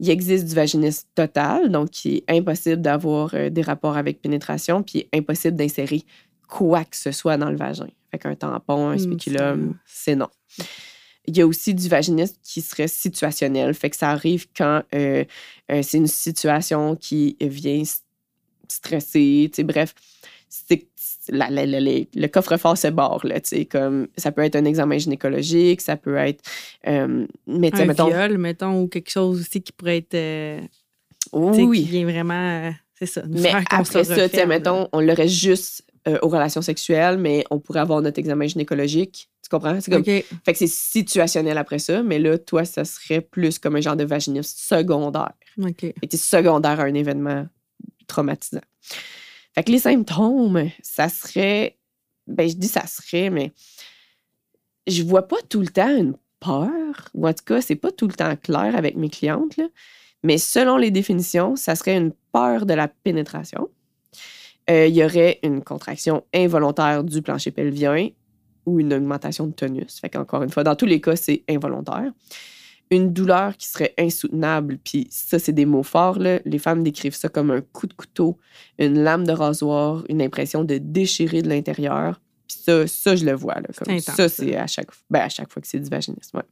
Il 0.00 0.10
existe 0.10 0.46
du 0.46 0.54
vaginisme 0.54 1.08
total, 1.14 1.70
donc 1.70 1.90
qui 1.90 2.16
est 2.16 2.36
impossible 2.36 2.80
d'avoir 2.80 3.34
euh, 3.34 3.50
des 3.50 3.62
rapports 3.62 3.96
avec 3.96 4.20
pénétration, 4.20 4.82
puis 4.82 5.08
impossible 5.12 5.56
d'insérer 5.56 6.02
quoi 6.48 6.84
que 6.84 6.96
ce 6.96 7.12
soit 7.12 7.36
dans 7.36 7.50
le 7.50 7.56
vagin. 7.56 7.88
Fait 8.10 8.18
qu'un 8.18 8.34
tampon, 8.34 8.88
un 8.88 8.94
Hmm, 8.96 8.98
spéculum, 8.98 9.74
c'est 9.86 10.16
non. 10.16 10.28
Il 11.26 11.36
y 11.36 11.42
a 11.42 11.46
aussi 11.46 11.74
du 11.74 11.88
vaginisme 11.88 12.36
qui 12.42 12.62
serait 12.62 12.88
situationnel. 12.88 13.74
Fait 13.74 13.90
que 13.90 13.96
ça 13.96 14.08
arrive 14.10 14.46
quand 14.56 14.82
euh, 14.94 15.24
euh, 15.70 15.82
c'est 15.82 15.98
une 15.98 16.06
situation 16.06 16.96
qui 16.96 17.36
vient 17.40 17.82
stresser. 18.66 19.50
Bref, 19.58 19.94
c'est 20.48 20.86
la- 21.30 21.50
la- 21.50 21.66
le 21.66 22.26
coffre-fort 22.28 22.78
se 22.78 22.88
barre. 22.88 23.20
Là, 23.26 23.36
comme, 23.70 24.08
ça 24.16 24.32
peut 24.32 24.42
être 24.42 24.56
un 24.56 24.64
examen 24.64 24.96
gynécologique, 24.96 25.82
ça 25.82 25.96
peut 25.96 26.16
être. 26.16 26.42
euh, 26.86 27.26
mais 27.46 27.74
Un 27.74 27.84
mettons. 27.84 28.08
viol, 28.08 28.38
mettons, 28.38 28.80
ou 28.82 28.88
quelque 28.88 29.10
chose 29.10 29.40
aussi 29.40 29.60
qui 29.62 29.72
pourrait 29.72 29.98
être. 29.98 30.14
euh, 30.14 30.60
Oui. 31.34 31.82
Qui 31.84 31.90
vient 31.90 32.04
vraiment. 32.04 32.72
c'est 32.98 33.06
ça. 33.06 33.22
Mais 33.28 33.52
après 33.70 34.04
ça, 34.04 34.46
mettons, 34.46 34.88
on 34.92 35.00
l'aurait 35.00 35.28
juste 35.28 35.82
euh, 36.08 36.18
aux 36.22 36.28
relations 36.28 36.62
sexuelles, 36.62 37.18
mais 37.18 37.44
on 37.50 37.58
pourrait 37.58 37.80
avoir 37.80 38.00
notre 38.00 38.18
examen 38.18 38.46
gynécologique. 38.46 39.28
Tu 39.42 39.48
comprends? 39.50 39.78
C'est 39.80 39.90
comme. 39.90 40.04
Fait 40.04 40.24
que 40.24 40.58
c'est 40.58 40.66
situationnel 40.66 41.58
après 41.58 41.78
ça, 41.78 42.02
mais 42.02 42.18
là, 42.18 42.38
toi, 42.38 42.64
ça 42.64 42.84
serait 42.84 43.20
plus 43.20 43.58
comme 43.58 43.76
un 43.76 43.80
genre 43.80 43.96
de 43.96 44.04
vaginisme 44.04 44.54
secondaire. 44.56 45.34
OK. 45.62 45.84
Et 45.84 46.08
t'es 46.08 46.16
secondaire 46.16 46.80
à 46.80 46.84
un 46.84 46.94
événement 46.94 47.46
traumatisant. 48.06 48.62
Fait 49.54 49.64
que 49.64 49.70
les 49.70 49.80
symptômes, 49.80 50.70
ça 50.82 51.08
serait. 51.08 51.76
Ben, 52.26 52.48
je 52.48 52.54
dis 52.54 52.68
ça 52.68 52.86
serait, 52.86 53.30
mais 53.30 53.52
je 54.86 55.02
vois 55.02 55.28
pas 55.28 55.38
tout 55.48 55.60
le 55.60 55.68
temps 55.68 55.94
une 55.94 56.14
peur, 56.40 57.08
ou 57.14 57.26
en 57.26 57.32
tout 57.32 57.44
cas, 57.44 57.60
c'est 57.60 57.76
pas 57.76 57.92
tout 57.92 58.06
le 58.06 58.14
temps 58.14 58.34
clair 58.36 58.76
avec 58.76 58.96
mes 58.96 59.08
clientes, 59.10 59.56
là. 59.56 59.64
mais 60.22 60.38
selon 60.38 60.76
les 60.76 60.90
définitions, 60.90 61.56
ça 61.56 61.74
serait 61.74 61.96
une 61.96 62.12
peur 62.32 62.66
de 62.66 62.74
la 62.74 62.88
pénétration. 62.88 63.68
Euh, 64.70 64.86
Il 64.86 64.94
y 64.94 65.04
aurait 65.04 65.38
une 65.42 65.62
contraction 65.62 66.24
involontaire 66.34 67.04
du 67.04 67.22
plancher 67.22 67.50
pelvien 67.50 68.08
ou 68.66 68.80
une 68.80 68.92
augmentation 68.92 69.46
de 69.46 69.52
tonus. 69.52 69.98
Fait 70.00 70.10
qu'encore 70.10 70.42
une 70.42 70.50
fois, 70.50 70.64
dans 70.64 70.76
tous 70.76 70.86
les 70.86 71.00
cas, 71.00 71.16
c'est 71.16 71.42
involontaire 71.48 72.12
une 72.90 73.12
douleur 73.12 73.56
qui 73.56 73.68
serait 73.68 73.94
insoutenable. 73.98 74.78
Puis 74.82 75.08
ça, 75.10 75.38
c'est 75.38 75.52
des 75.52 75.66
mots 75.66 75.82
forts. 75.82 76.18
Là. 76.18 76.40
Les 76.44 76.58
femmes 76.58 76.82
décrivent 76.82 77.14
ça 77.14 77.28
comme 77.28 77.50
un 77.50 77.60
coup 77.60 77.86
de 77.86 77.94
couteau, 77.94 78.38
une 78.78 79.02
lame 79.02 79.26
de 79.26 79.32
rasoir, 79.32 80.04
une 80.08 80.22
impression 80.22 80.64
de 80.64 80.78
déchirer 80.78 81.42
de 81.42 81.48
l'intérieur. 81.48 82.20
Puis 82.46 82.58
ça, 82.64 82.86
ça, 82.86 83.16
je 83.16 83.24
le 83.24 83.32
vois. 83.32 83.56
Là, 83.56 83.68
comme 83.76 83.94
intense, 83.94 84.16
ça, 84.16 84.28
c'est 84.28 84.56
à 84.56 84.66
chaque, 84.66 84.88
ben, 85.10 85.20
à 85.20 85.28
chaque 85.28 85.52
fois 85.52 85.60
que 85.60 85.68
c'est 85.68 85.80
du 85.80 85.90
vaginisme. 85.90 86.38
ouais. 86.38 86.44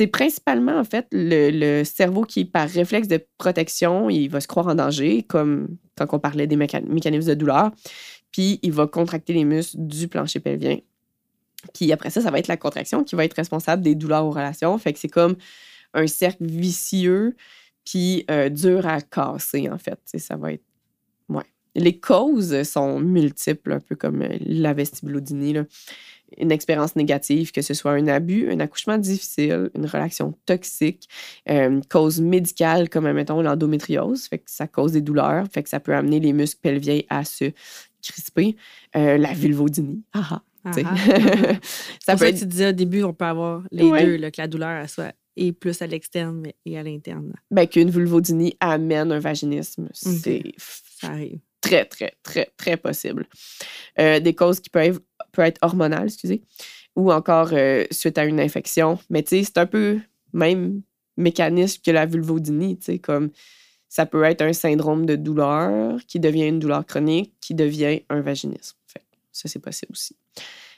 C'est 0.00 0.06
principalement, 0.06 0.78
en 0.78 0.84
fait, 0.84 1.06
le, 1.12 1.84
cerveau 1.84 2.22
qui, 2.22 2.46
par 2.46 2.66
réflexe 2.66 3.06
de 3.06 3.22
protection, 3.36 4.08
il 4.08 4.28
va 4.28 4.40
se 4.40 4.48
croire 4.48 4.68
en 4.68 4.74
danger, 4.74 5.24
comme 5.24 5.76
quand 5.94 6.06
on 6.12 6.18
parlait 6.18 6.46
des 6.46 6.56
mécan- 6.56 6.88
mécanismes 6.88 7.28
de 7.28 7.34
douleur. 7.34 7.70
Puis 8.32 8.60
il 8.62 8.72
va 8.72 8.86
contracter 8.86 9.34
les 9.34 9.44
muscles 9.44 9.76
du 9.78 10.08
plancher 10.08 10.40
pelvien 10.40 10.78
puis 11.74 11.92
après 11.92 12.08
ça, 12.08 12.22
ça 12.22 12.30
va 12.30 12.38
être 12.38 12.48
la 12.48 12.56
contraction 12.56 13.04
qui 13.04 13.14
va 13.14 13.26
être 13.26 13.34
responsable 13.34 13.82
des 13.82 13.94
douleurs 13.94 14.24
aux 14.24 14.30
relations. 14.30 14.78
Fait 14.78 14.94
que 14.94 14.98
c'est 14.98 15.08
comme 15.08 15.36
un 15.92 16.06
cercle 16.06 16.46
vicieux, 16.46 17.36
puis 17.84 18.24
euh, 18.30 18.48
dur 18.48 18.86
à 18.86 19.02
casser, 19.02 19.68
en 19.68 19.76
fait. 19.76 19.96
Tu 20.06 20.12
sais, 20.12 20.18
ça 20.18 20.36
va 20.36 20.54
être. 20.54 20.64
Ouais. 21.28 21.44
Les 21.74 21.98
causes 21.98 22.62
sont 22.64 22.98
multiples, 23.00 23.72
un 23.72 23.80
peu 23.80 23.94
comme 23.96 24.22
euh, 24.22 24.36
la 24.40 24.72
vestibulodynie. 24.74 25.52
là. 25.52 25.64
Une 26.38 26.52
expérience 26.52 26.94
négative, 26.94 27.50
que 27.50 27.60
ce 27.62 27.74
soit 27.74 27.92
un 27.92 28.06
abus, 28.06 28.50
un 28.50 28.60
accouchement 28.60 28.98
difficile, 28.98 29.68
une 29.76 29.86
relation 29.86 30.34
toxique, 30.46 31.08
euh, 31.48 31.68
une 31.70 31.84
cause 31.84 32.20
médicale 32.20 32.88
comme, 32.88 33.10
mettons, 33.12 33.42
l'endométriose, 33.42 34.26
fait 34.26 34.38
que 34.38 34.44
ça 34.50 34.68
cause 34.68 34.92
des 34.92 35.00
douleurs, 35.00 35.46
fait 35.52 35.62
que 35.64 35.68
ça 35.68 35.80
peut 35.80 35.94
amener 35.94 36.20
les 36.20 36.32
muscles 36.32 36.60
pelviens 36.62 37.00
à 37.08 37.24
se 37.24 37.50
crisper. 38.02 38.56
Euh, 38.96 39.18
la 39.18 39.32
vulvodynie, 39.32 40.02
ah 40.12 40.28
ah, 40.30 40.42
Ah, 40.64 40.72
ah. 40.84 40.94
ça 42.04 42.16
peut 42.16 42.26
être 42.26 42.38
tu 42.38 42.46
disais 42.46 42.68
au 42.68 42.72
début, 42.72 43.02
on 43.02 43.12
peut 43.12 43.24
avoir 43.24 43.62
les 43.72 43.84
Ouais. 43.84 44.04
deux, 44.04 44.16
là, 44.16 44.30
que 44.30 44.40
la 44.40 44.46
douleur 44.48 44.70
elle 44.70 44.88
soit 44.88 45.12
et 45.36 45.52
plus 45.52 45.80
à 45.82 45.86
l'externe 45.86 46.46
et 46.66 46.78
à 46.78 46.82
l'interne. 46.82 47.32
ben, 47.50 47.66
qu'une 47.66 47.90
vulvodynie 47.90 48.56
amène 48.60 49.10
un 49.10 49.18
vaginisme. 49.20 49.88
C'est 49.92 50.42
Ça 50.58 51.08
arrive. 51.08 51.38
Très, 51.70 51.84
très, 51.84 52.14
très, 52.22 52.48
très 52.56 52.76
possible. 52.76 53.26
Euh, 53.98 54.20
des 54.20 54.34
causes 54.34 54.60
qui 54.60 54.70
peuvent, 54.70 55.00
peuvent 55.32 55.46
être 55.46 55.58
hormonales, 55.62 56.06
excusez, 56.06 56.42
ou 56.96 57.12
encore 57.12 57.50
euh, 57.52 57.84
suite 57.90 58.18
à 58.18 58.24
une 58.24 58.40
infection. 58.40 58.98
Mais 59.10 59.22
tu 59.22 59.36
sais, 59.38 59.44
c'est 59.44 59.58
un 59.58 59.66
peu 59.66 60.00
même 60.32 60.82
mécanisme 61.16 61.80
que 61.84 61.90
la 61.90 62.06
vulvodynie, 62.06 62.76
tu 62.78 62.84
sais, 62.86 62.98
comme 62.98 63.30
ça 63.88 64.06
peut 64.06 64.22
être 64.24 64.42
un 64.42 64.52
syndrome 64.52 65.04
de 65.06 65.16
douleur 65.16 65.98
qui 66.06 66.20
devient 66.20 66.46
une 66.48 66.58
douleur 66.60 66.86
chronique, 66.86 67.34
qui 67.40 67.54
devient 67.54 68.02
un 68.08 68.20
vaginisme. 68.20 68.76
Fait 68.86 69.02
ça, 69.32 69.48
c'est 69.48 69.58
possible 69.58 69.92
aussi. 69.92 70.16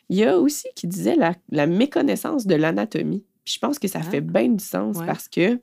Il 0.09 0.17
y 0.19 0.25
a 0.25 0.37
aussi 0.39 0.67
qui 0.75 0.87
disait 0.87 1.17
la, 1.17 1.35
la 1.51 1.67
méconnaissance 1.67 2.47
de 2.47 2.55
l'anatomie. 2.55 3.25
Puis 3.45 3.55
je 3.55 3.59
pense 3.59 3.79
que 3.79 3.89
ça 3.89 4.01
Ah. 4.03 4.11
fait 4.11 4.21
bien 4.21 4.49
du 4.49 4.65
sens 4.65 4.97
Ouais. 4.99 5.07
parce 5.07 5.29
que 5.29 5.61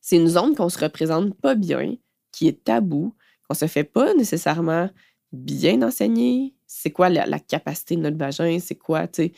c'est 0.00 0.16
une 0.16 0.28
zone 0.28 0.54
qu'on 0.54 0.68
se 0.68 0.78
représente 0.78 1.34
pas 1.40 1.54
bien, 1.54 1.96
qui 2.32 2.48
est 2.48 2.62
tabou, 2.64 3.14
qu'on 3.48 3.54
se 3.54 3.66
fait 3.66 3.84
pas 3.84 4.14
nécessairement 4.14 4.90
bien 5.32 5.82
enseigner. 5.82 6.54
C'est 6.66 6.90
quoi 6.90 7.08
la, 7.08 7.38
capacité 7.38 7.96
de 7.96 8.00
notre 8.00 8.16
vagin? 8.16 8.58
C'est 8.60 8.74
quoi, 8.74 9.06
tu 9.06 9.24
sais? 9.24 9.32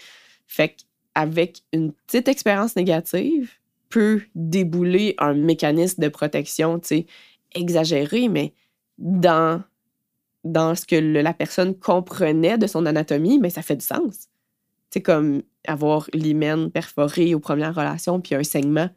Fait 0.46 0.76
qu'avec 1.14 1.62
une 1.72 1.92
petite 1.92 2.28
expérience 2.28 2.76
négative, 2.76 3.52
peut 3.88 4.22
débouler 4.34 5.14
un 5.18 5.34
mécanisme 5.34 6.02
de 6.02 6.08
protection, 6.08 6.78
tu 6.78 6.88
sais, 6.88 7.06
exagéré, 7.54 8.28
mais 8.28 8.52
dans, 8.98 9.62
dans 10.44 10.74
ce 10.74 10.84
que 10.86 10.96
la 10.96 11.32
personne 11.32 11.74
comprenait 11.74 12.58
de 12.58 12.66
son 12.66 12.86
anatomie, 12.86 13.38
mais 13.38 13.50
ça 13.50 13.62
fait 13.62 13.76
du 13.76 13.84
sens. 13.84 14.28
Sais, 14.90 15.02
comme 15.02 15.42
avoir 15.66 16.08
l'hymen 16.14 16.70
perforé 16.70 17.34
aux 17.34 17.40
premières 17.40 17.74
relations, 17.74 18.20
puis 18.20 18.34
un 18.34 18.42
saignement, 18.42 18.88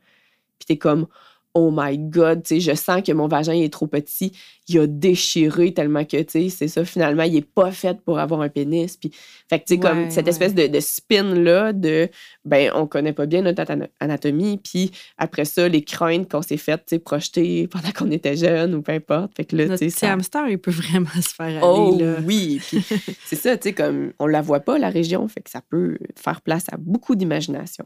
puis 0.60 0.65
t'es 0.67 0.78
comme, 0.78 1.08
oh 1.54 1.72
my 1.74 1.98
God, 1.98 2.44
tu 2.44 2.56
sais, 2.56 2.60
je 2.62 2.76
sens 2.76 3.02
que 3.02 3.12
mon 3.12 3.28
vagin 3.28 3.54
est 3.54 3.72
trop 3.72 3.88
petit, 3.88 4.32
il 4.68 4.80
a 4.80 4.88
déchiré 4.88 5.74
tellement 5.74 6.06
que, 6.06 6.22
tu 6.22 6.32
sais, 6.32 6.50
c'est 6.50 6.68
ça, 6.68 6.86
finalement, 6.86 7.24
il 7.24 7.36
est 7.36 7.42
pas 7.46 7.72
fait 7.72 8.00
pour 8.02 8.20
avoir 8.20 8.42
un 8.42 8.50
pénis. 8.50 8.96
Puis, 8.96 9.12
fait 9.50 9.60
que, 9.60 9.66
tu 9.66 9.74
sais, 9.76 9.80
comme 9.80 10.10
cette 10.10 10.26
ouais. 10.26 10.30
espèce 10.30 10.56
de, 10.56 10.68
de 10.68 10.80
spin-là 10.80 11.74
de, 11.74 12.10
ben, 12.46 12.72
on 12.74 12.88
connaît 12.88 13.12
pas 13.12 13.26
bien 13.26 13.42
notre 13.42 13.70
ana- 13.70 13.90
anatomie, 14.00 14.60
puis 14.64 14.92
après 15.18 15.46
ça, 15.46 15.68
les 15.68 15.84
craintes 15.84 16.32
qu'on 16.32 16.42
s'est 16.42 16.58
faites, 16.58 16.86
tu 16.86 16.96
sais, 16.96 17.00
projeter 17.00 17.68
pendant 17.72 17.92
qu'on 17.92 18.12
était 18.12 18.38
jeune 18.38 18.74
ou 18.76 18.82
peu 18.82 18.94
importe. 18.94 19.36
Fait 19.36 19.46
que 19.46 19.56
là, 19.56 19.70
tu 19.70 19.78
sais, 19.78 19.90
ça... 19.90 20.14
hamster, 20.14 20.48
il 20.48 20.58
peut 20.58 20.72
vraiment 20.72 21.10
se 21.22 21.34
faire 21.34 21.46
aller. 21.48 21.60
Oh 21.62 21.98
là. 22.00 22.16
oui, 22.26 22.62
c'est 23.26 23.36
ça, 23.36 23.58
tu 23.58 23.70
sais, 23.70 23.74
comme 23.74 24.14
on 24.20 24.28
la 24.28 24.42
voit 24.42 24.62
pas, 24.62 24.78
la 24.78 24.90
région, 24.90 25.28
fait 25.28 25.42
que 25.42 25.50
ça 25.50 25.62
peut 25.70 25.98
faire 26.16 26.42
place 26.42 26.66
à 26.72 26.78
beaucoup 26.78 27.16
d'imagination. 27.16 27.86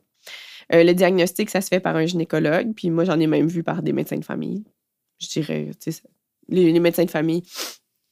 Euh, 0.73 0.83
le 0.83 0.93
diagnostic, 0.93 1.49
ça 1.49 1.61
se 1.61 1.67
fait 1.67 1.79
par 1.79 1.95
un 1.95 2.05
gynécologue, 2.05 2.73
puis 2.75 2.89
moi, 2.89 3.03
j'en 3.03 3.19
ai 3.19 3.27
même 3.27 3.47
vu 3.47 3.63
par 3.63 3.83
des 3.83 3.93
médecins 3.93 4.17
de 4.17 4.25
famille. 4.25 4.63
Je 5.19 5.27
dirais, 5.27 5.71
les, 6.49 6.71
les 6.71 6.79
médecins 6.79 7.05
de 7.05 7.11
famille, 7.11 7.43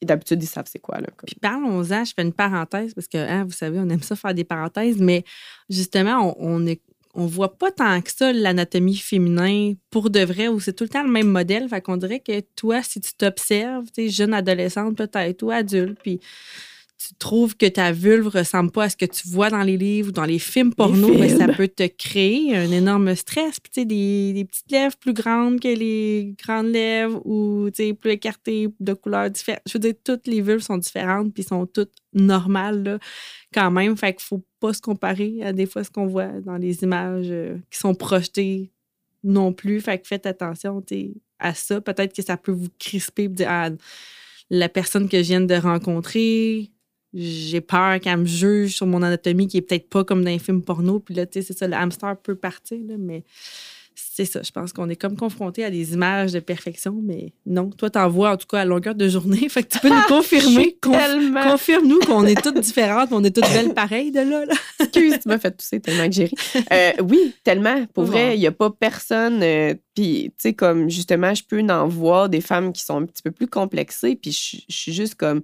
d'habitude, 0.01 0.41
ils 0.43 0.47
savent 0.47 0.67
c'est 0.69 0.79
quoi, 0.79 0.99
Puis 1.25 1.35
parlons-en, 1.41 2.03
je 2.05 2.13
fais 2.15 2.21
une 2.21 2.33
parenthèse 2.33 2.93
parce 2.93 3.07
que, 3.07 3.17
hein, 3.17 3.45
vous 3.45 3.51
savez, 3.51 3.79
on 3.79 3.89
aime 3.89 4.01
ça 4.01 4.15
faire 4.15 4.33
des 4.33 4.43
parenthèses, 4.43 4.97
mais 4.99 5.23
justement, 5.69 6.35
on, 6.39 6.63
on 6.63 6.67
est- 6.67 6.81
on 7.15 7.27
voit 7.27 7.57
pas 7.57 7.71
tant 7.71 8.01
que 8.01 8.11
ça 8.11 8.33
l'anatomie 8.33 8.95
féminin 8.97 9.73
pour 9.91 10.09
de 10.09 10.21
vrai, 10.21 10.47
où 10.47 10.59
c'est 10.59 10.73
tout 10.73 10.83
le 10.83 10.89
temps 10.89 11.03
le 11.03 11.11
même 11.11 11.27
modèle. 11.27 11.69
Fait 11.69 11.79
qu'on 11.79 11.97
dirait 11.97 12.19
que 12.19 12.39
toi, 12.55 12.81
si 12.81 12.99
tu 13.01 13.13
t'observes, 13.13 13.85
tu 13.95 14.09
jeune 14.09 14.33
adolescente 14.33 14.97
peut-être 14.97 15.43
ou 15.43 15.51
adulte, 15.51 15.99
puis 16.01 16.19
tu 17.07 17.13
trouves 17.15 17.57
que 17.57 17.65
ta 17.65 17.91
vulve 17.91 18.27
ressemble 18.27 18.71
pas 18.71 18.83
à 18.83 18.89
ce 18.89 18.95
que 18.95 19.05
tu 19.05 19.27
vois 19.27 19.49
dans 19.49 19.63
les 19.63 19.75
livres 19.77 20.09
ou 20.09 20.11
dans 20.11 20.25
les 20.25 20.39
films 20.39 20.73
porno, 20.73 21.13
mais 21.13 21.29
ça 21.29 21.45
films. 21.45 21.55
peut 21.55 21.67
te 21.67 21.87
créer 21.87 22.55
un 22.55 22.71
énorme 22.71 23.13
stress. 23.15 23.59
Puis, 23.59 23.71
tu 23.73 23.81
sais, 23.81 23.85
des, 23.85 24.31
des 24.33 24.45
petites 24.45 24.71
lèvres 24.71 24.95
plus 24.97 25.13
grandes 25.13 25.59
que 25.59 25.67
les 25.67 26.33
grandes 26.41 26.67
lèvres 26.67 27.21
ou, 27.25 27.69
tu 27.71 27.83
sais, 27.83 27.93
plus 27.93 28.11
écartées, 28.11 28.69
de 28.79 28.93
couleurs 28.93 29.29
différentes. 29.29 29.61
Je 29.67 29.73
veux 29.73 29.79
dire, 29.79 29.93
toutes 30.03 30.27
les 30.27 30.41
vulves 30.41 30.61
sont 30.61 30.77
différentes 30.77 31.33
puis 31.33 31.43
sont 31.43 31.65
toutes 31.65 31.93
normales, 32.13 32.83
là, 32.83 32.99
quand 33.53 33.71
même. 33.71 33.97
Fait 33.97 34.13
qu'il 34.13 34.23
faut 34.23 34.43
pas 34.59 34.73
se 34.73 34.81
comparer 34.81 35.43
à 35.43 35.51
des 35.51 35.65
fois 35.65 35.83
ce 35.83 35.91
qu'on 35.91 36.07
voit 36.07 36.39
dans 36.45 36.57
les 36.57 36.83
images 36.83 37.27
euh, 37.29 37.57
qui 37.69 37.79
sont 37.79 37.95
projetées 37.95 38.71
non 39.23 39.51
plus. 39.51 39.81
Fait 39.81 39.99
que 39.99 40.07
faites 40.07 40.25
attention, 40.25 40.81
tu 40.81 41.15
à 41.39 41.53
ça. 41.53 41.81
Peut-être 41.81 42.15
que 42.15 42.21
ça 42.21 42.37
peut 42.37 42.53
vous 42.53 42.69
crisper 42.79 43.23
et 43.23 43.27
dire, 43.27 43.47
ah, 43.49 43.69
la 44.49 44.69
personne 44.69 45.09
que 45.09 45.17
je 45.17 45.23
viens 45.23 45.41
de 45.41 45.55
rencontrer, 45.55 46.71
j'ai 47.13 47.61
peur 47.61 47.99
qu'elle 47.99 48.17
me 48.17 48.25
juge 48.25 48.75
sur 48.75 48.87
mon 48.87 49.01
anatomie 49.03 49.47
qui 49.47 49.57
est 49.57 49.61
peut-être 49.61 49.89
pas 49.89 50.03
comme 50.03 50.23
dans 50.23 50.31
les 50.31 50.39
films 50.39 50.63
porno. 50.63 50.99
Puis 50.99 51.13
là, 51.15 51.25
tu 51.25 51.33
sais, 51.41 51.47
c'est 51.47 51.57
ça, 51.57 51.67
le 51.67 51.75
hamster 51.75 52.15
peut 52.17 52.35
partir, 52.35 52.77
là, 52.87 52.95
mais 52.97 53.23
c'est 53.95 54.25
ça. 54.25 54.41
Je 54.43 54.49
pense 54.51 54.73
qu'on 54.73 54.89
est 54.89 54.95
comme 54.95 55.15
confronté 55.15 55.63
à 55.63 55.69
des 55.69 55.93
images 55.93 56.31
de 56.33 56.39
perfection, 56.39 56.99
mais 57.03 57.31
non. 57.45 57.69
Toi, 57.69 57.91
t'en 57.91 58.09
vois 58.09 58.31
en 58.31 58.37
tout 58.37 58.47
cas 58.47 58.61
à 58.61 58.65
longueur 58.65 58.95
de 58.95 59.07
journée. 59.07 59.47
Fait 59.49 59.61
que 59.61 59.69
tu 59.69 59.79
peux 59.79 59.89
nous 59.89 60.01
confirmer. 60.07 60.75
Tellement- 60.81 61.43
Confirme-nous 61.51 61.99
qu'on 61.99 62.25
est 62.25 62.41
toutes 62.41 62.59
différentes, 62.59 63.09
on 63.11 63.23
est 63.23 63.29
toutes 63.35 63.51
belles 63.53 63.73
pareilles 63.75 64.11
de 64.11 64.19
là. 64.21 64.45
là. 64.45 64.53
Excuse, 64.79 65.19
tu 65.21 65.27
m'as 65.29 65.37
fait 65.37 65.51
tousser 65.51 65.79
tellement 65.79 66.07
que 66.07 66.13
j'ai 66.15 66.25
ri. 66.25 66.35
Euh, 66.71 66.91
oui, 67.07 67.35
tellement. 67.43 67.85
Pour 67.93 68.05
vrai, 68.05 68.35
il 68.35 68.39
n'y 68.39 68.47
a 68.47 68.51
pas 68.51 68.71
personne. 68.71 69.41
euh, 69.43 69.75
puis, 69.95 70.29
tu 70.29 70.33
sais, 70.39 70.53
comme 70.53 70.89
justement, 70.89 71.33
je 71.35 71.43
peux 71.43 71.59
en 71.61 71.87
voir 71.87 72.29
des 72.29 72.41
femmes 72.41 72.73
qui 72.73 72.83
sont 72.83 72.97
un 72.97 73.05
petit 73.05 73.21
peu 73.21 73.29
plus 73.31 73.47
complexées. 73.47 74.15
Puis, 74.15 74.31
je 74.67 74.73
suis 74.75 74.93
juste 74.93 75.13
comme. 75.15 75.41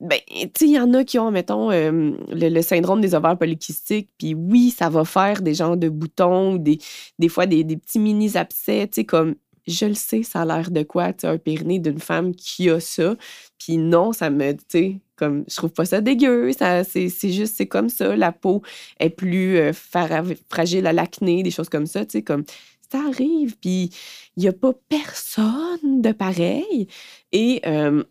Ben, 0.00 0.18
tu 0.28 0.36
sais, 0.58 0.66
il 0.66 0.72
y 0.72 0.78
en 0.78 0.92
a 0.92 1.04
qui 1.04 1.18
ont, 1.18 1.30
mettons, 1.30 1.70
euh, 1.70 2.12
le, 2.28 2.62
syndrome 2.62 3.00
des 3.00 3.14
ovaires 3.14 3.38
polykystiques. 3.38 4.10
Puis, 4.18 4.34
oui, 4.34 4.70
ça 4.70 4.90
va 4.90 5.04
faire 5.04 5.40
des 5.40 5.54
genres 5.54 5.76
de 5.76 5.88
boutons 5.88 6.54
ou 6.54 6.58
des, 6.58 6.78
des 7.18 7.28
fois 7.28 7.46
des, 7.46 7.64
des 7.64 7.76
petits 7.76 7.98
mini-abcès. 7.98 8.88
Tu 8.88 8.94
sais, 8.94 9.04
comme. 9.04 9.36
Je 9.68 9.86
le 9.86 9.94
sais, 9.94 10.22
ça 10.22 10.42
a 10.42 10.44
l'air 10.44 10.70
de 10.70 10.84
quoi, 10.84 11.12
tu 11.12 11.22
sais, 11.22 11.26
un 11.26 11.38
périnée 11.38 11.80
d'une 11.80 11.98
femme 11.98 12.36
qui 12.36 12.70
a 12.70 12.78
ça. 12.78 13.16
Puis 13.58 13.78
non, 13.78 14.12
ça 14.12 14.30
me, 14.30 14.52
tu 14.52 14.60
sais, 14.68 15.00
comme, 15.16 15.44
je 15.48 15.56
trouve 15.56 15.72
pas 15.72 15.84
ça 15.84 16.00
dégueu. 16.00 16.52
Ça, 16.52 16.84
c'est, 16.84 17.08
c'est 17.08 17.32
juste, 17.32 17.56
c'est 17.56 17.66
comme 17.66 17.88
ça. 17.88 18.14
La 18.14 18.30
peau 18.30 18.62
est 19.00 19.10
plus 19.10 19.56
euh, 19.56 19.72
fragile 19.72 20.86
à 20.86 20.92
l'acné, 20.92 21.42
des 21.42 21.50
choses 21.50 21.68
comme 21.68 21.86
ça, 21.86 22.04
tu 22.06 22.18
sais, 22.18 22.22
comme, 22.22 22.44
ça 22.92 23.00
arrive. 23.08 23.56
Puis 23.58 23.90
il 24.36 24.42
n'y 24.42 24.48
a 24.48 24.52
pas 24.52 24.72
personne 24.88 26.00
de 26.00 26.12
pareil. 26.12 26.88
Et 27.32 27.60
euh, 27.66 28.04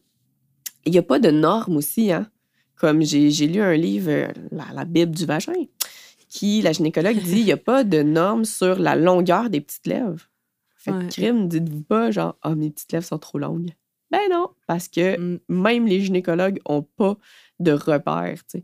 il 0.86 0.92
n'y 0.92 0.98
a 0.98 1.04
pas 1.04 1.20
de 1.20 1.32
normes 1.32 1.78
aussi, 1.78 2.12
hein. 2.12 2.30
Comme 2.76 3.02
j'ai, 3.04 3.30
lu 3.48 3.62
un 3.62 3.76
livre, 3.76 4.12
euh, 4.12 4.28
la, 4.52 4.66
la 4.74 4.84
Bible 4.84 5.16
du 5.16 5.26
vagin, 5.26 5.54
qui, 6.28 6.62
la 6.62 6.74
gynécologue 6.74 7.18
dit, 7.22 7.40
il 7.40 7.46
n'y 7.46 7.52
a 7.54 7.58
pas 7.58 7.86
de 7.86 8.02
normes 8.04 8.44
sur 8.44 8.78
la 8.78 8.96
longueur 8.98 9.50
des 9.50 9.62
petites 9.62 9.88
lèvres. 9.88 10.30
Fait 10.76 10.92
que 10.92 10.98
Ouais. 10.98 11.08
crime, 11.08 11.48
dites-vous 11.48 11.82
pas, 11.84 12.12
genre, 12.12 12.36
ah, 12.42 12.54
mes 12.54 12.70
petites 12.70 12.92
lèvres 12.92 13.06
sont 13.06 13.18
trop 13.18 13.40
longues. 13.40 13.72
Ben 14.12 14.20
non, 14.30 14.50
parce 14.68 14.88
que 14.90 15.18
Mm. 15.18 15.40
même 15.48 15.88
les 15.88 16.02
gynécologues 16.02 16.60
n'ont 16.70 16.84
pas 16.84 17.18
de 17.60 17.72
repères, 17.72 18.46
tu 18.46 18.60
sais. 18.60 18.64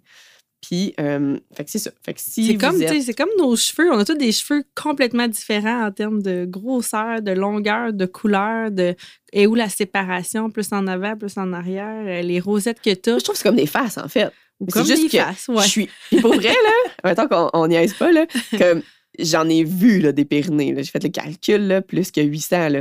Puis, 0.62 0.94
euh, 1.00 1.38
fait 1.56 1.66
que 1.66 1.72
c'est 1.72 1.80
ça. 1.80 1.92
Fait 2.06 2.14
que 2.14 2.22
si 2.22 2.46
C'est 2.48 2.58
comme, 2.58 2.80
êtes- 2.82 3.02
c'est 3.02 3.14
comme 3.16 3.30
nos 3.40 3.56
cheveux. 3.56 3.92
On 3.92 3.98
a 3.98 4.06
tous 4.06 4.14
des 4.14 4.32
cheveux 4.32 4.64
complètement 4.76 5.28
différents 5.28 5.86
en 5.88 5.92
termes 5.92 6.22
de 6.22 6.46
grosseur, 6.46 7.22
de 7.22 7.32
longueur, 7.32 7.94
de 7.94 8.06
couleur, 8.06 8.70
de 8.70 8.96
et 9.34 9.48
où 9.48 9.56
la 9.56 9.70
séparation, 9.70 10.50
plus 10.52 10.72
en 10.72 10.86
avant, 10.88 11.18
plus 11.18 11.36
en 11.38 11.52
arrière, 11.54 12.04
euh, 12.06 12.22
les 12.22 12.40
rosettes 12.40 12.80
que 12.82 12.94
tu 12.94 13.10
as. 13.10 13.18
je 13.18 13.24
trouve 13.24 13.34
que 13.34 13.40
c'est 13.42 13.48
comme 13.50 13.56
des 13.56 13.66
faces, 13.66 13.98
en 13.98 14.08
fait. 14.08 14.30
C'est 14.60 14.72
Comme 14.74 14.86
juste 14.86 15.02
des 15.12 15.18
que 15.18 15.24
faces, 15.24 15.48
ouais. 15.48 15.64
Je 15.64 15.68
suis. 15.70 15.90
Puis 16.12 16.22
pour 16.22 16.36
vrai, 16.36 16.50
là, 16.50 16.92
maintenant 17.04 17.28
qu'on 17.28 17.60
on 17.60 17.68
niaise 17.68 17.94
pas, 17.96 18.12
là, 18.12 18.28
comme 18.60 18.84
j'en 19.18 19.50
ai 19.50 19.64
vu 19.64 20.00
là, 20.00 20.12
des 20.12 20.26
périnées. 20.26 20.74
là. 20.76 20.84
J'ai 20.84 20.92
fait 20.92 21.02
le 21.04 21.10
calcul, 21.10 21.66
là, 21.68 21.82
plus 21.82 22.12
que 22.12 22.22
800. 22.22 22.70
Là. 22.70 22.80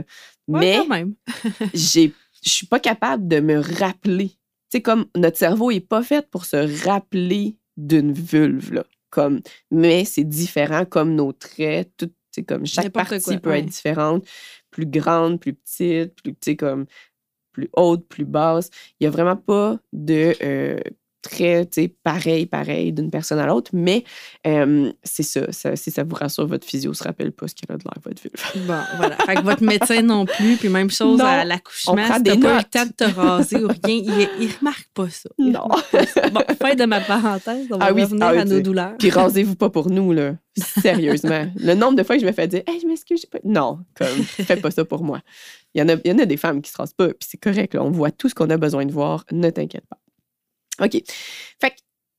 Ouais, 0.48 0.60
Mais 0.60 0.76
quand 0.76 0.88
même. 0.88 1.14
j'ai- 1.74 2.12
je 2.44 2.50
suis 2.50 2.66
pas 2.66 2.78
capable 2.80 3.26
de 3.26 3.40
me 3.40 3.58
rappeler. 3.58 4.28
Tu 4.28 4.36
sais, 4.78 4.82
comme 4.82 5.06
notre 5.16 5.38
cerveau 5.38 5.70
est 5.70 5.80
pas 5.80 6.02
fait 6.02 6.28
pour 6.30 6.44
se 6.44 6.84
rappeler 6.86 7.56
d'une 7.76 8.12
vulve, 8.12 8.72
là. 8.72 8.84
Comme, 9.10 9.40
mais 9.72 10.04
c'est 10.04 10.24
différent 10.24 10.84
comme 10.84 11.14
nos 11.14 11.32
traits. 11.32 11.90
Tout, 11.96 12.10
comme 12.46 12.64
chaque 12.64 12.90
partie 12.90 13.20
quoi, 13.20 13.38
peut 13.38 13.50
ouais. 13.50 13.58
être 13.60 13.66
différente. 13.66 14.24
Plus 14.70 14.86
grande, 14.86 15.40
plus 15.40 15.54
petite, 15.54 16.14
plus, 16.14 16.56
comme 16.56 16.86
plus 17.52 17.68
haute, 17.72 18.06
plus 18.08 18.24
basse. 18.24 18.70
Il 19.00 19.04
y 19.04 19.06
a 19.06 19.10
vraiment 19.10 19.36
pas 19.36 19.78
de 19.92 20.34
euh, 20.42 20.80
sais, 21.28 21.94
pareil, 22.02 22.46
pareil 22.46 22.92
d'une 22.92 23.10
personne 23.10 23.38
à 23.38 23.46
l'autre. 23.46 23.70
Mais 23.74 24.04
euh, 24.46 24.92
c'est 25.02 25.22
ça, 25.22 25.50
ça. 25.52 25.76
Si 25.76 25.90
ça 25.90 26.04
vous 26.04 26.14
rassure, 26.14 26.46
votre 26.46 26.66
physio 26.66 26.94
se 26.94 27.04
rappelle 27.04 27.32
pas 27.32 27.48
ce 27.48 27.54
qu'elle 27.54 27.74
a 27.74 27.78
de 27.78 27.84
l'air, 27.84 27.94
votre 28.04 28.22
vulve. 28.22 28.66
Bon, 28.66 28.80
voilà. 28.96 29.16
Fait 29.16 29.34
que 29.36 29.42
votre 29.42 29.62
médecin 29.62 30.02
non 30.02 30.24
plus, 30.26 30.56
puis 30.56 30.68
même 30.68 30.90
chose 30.90 31.18
Non, 31.18 31.24
à 31.26 31.44
l'accouchement. 31.44 31.96
Si 32.14 32.22
des 32.22 32.30
t'as 32.30 32.36
pas 32.40 32.54
eu 32.54 32.58
le 32.58 32.64
temps 32.64 32.86
de 32.86 32.92
te 32.92 33.04
raser 33.04 33.64
ou 33.64 33.68
rien, 33.68 33.78
il, 33.86 34.28
il 34.40 34.50
remarque 34.58 34.88
pas 34.94 35.08
ça. 35.10 35.28
Il 35.38 35.52
Non. 35.52 35.68
pas 35.92 36.06
ça. 36.06 36.28
Bon, 36.30 36.42
fin 36.60 36.74
de 36.74 36.84
ma 36.84 37.00
parenthèse. 37.00 37.66
On 37.70 37.78
va 37.78 37.86
Ah 37.86 37.92
oui, 37.92 38.02
revenir 38.02 38.26
ah 38.26 38.32
oui, 38.32 38.38
à 38.38 38.44
nos 38.44 38.60
douleurs. 38.60 38.94
Puis 38.98 39.10
rasez-vous 39.10 39.56
pas 39.56 39.70
pour 39.70 39.90
nous, 39.90 40.12
là. 40.12 40.34
Sérieusement. 40.56 41.46
Le 41.56 41.74
nombre 41.74 41.96
de 41.96 42.02
fois 42.02 42.16
que 42.16 42.22
je 42.22 42.26
me 42.26 42.32
fais 42.32 42.48
dire, 42.48 42.62
hey, 42.66 42.80
je 42.80 42.86
m'excuse, 42.86 43.24
pas. 43.26 43.38
Non, 43.44 43.78
comme, 43.94 44.08
faites 44.24 44.60
pas 44.60 44.70
ça 44.70 44.84
pour 44.84 45.04
moi. 45.04 45.20
Il 45.74 45.80
y, 45.80 45.82
en 45.84 45.88
a, 45.88 45.92
il 46.04 46.10
y 46.10 46.12
en 46.12 46.18
a 46.18 46.26
des 46.26 46.36
femmes 46.36 46.60
qui 46.60 46.70
se 46.70 46.76
rasent 46.76 46.92
pas, 46.94 47.06
puis 47.08 47.28
c'est 47.30 47.38
correct, 47.38 47.74
là. 47.74 47.84
On 47.84 47.90
voit 47.90 48.10
tout 48.10 48.28
ce 48.28 48.34
qu'on 48.34 48.50
a 48.50 48.56
besoin 48.56 48.84
de 48.84 48.90
voir, 48.92 49.24
ne 49.30 49.48
t'inquiète 49.50 49.86
pas. 49.88 49.98
OK. 50.80 51.02
Fait 51.60 51.70
que 51.70 51.76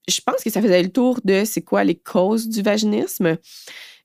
je 0.08 0.20
pense 0.22 0.44
que 0.44 0.50
ça 0.50 0.62
faisait 0.62 0.82
le 0.82 0.90
tour 0.90 1.20
de 1.24 1.44
c'est 1.46 1.62
quoi 1.62 1.84
les 1.84 1.96
causes 1.96 2.50
du 2.50 2.62
vaginisme. 2.62 3.38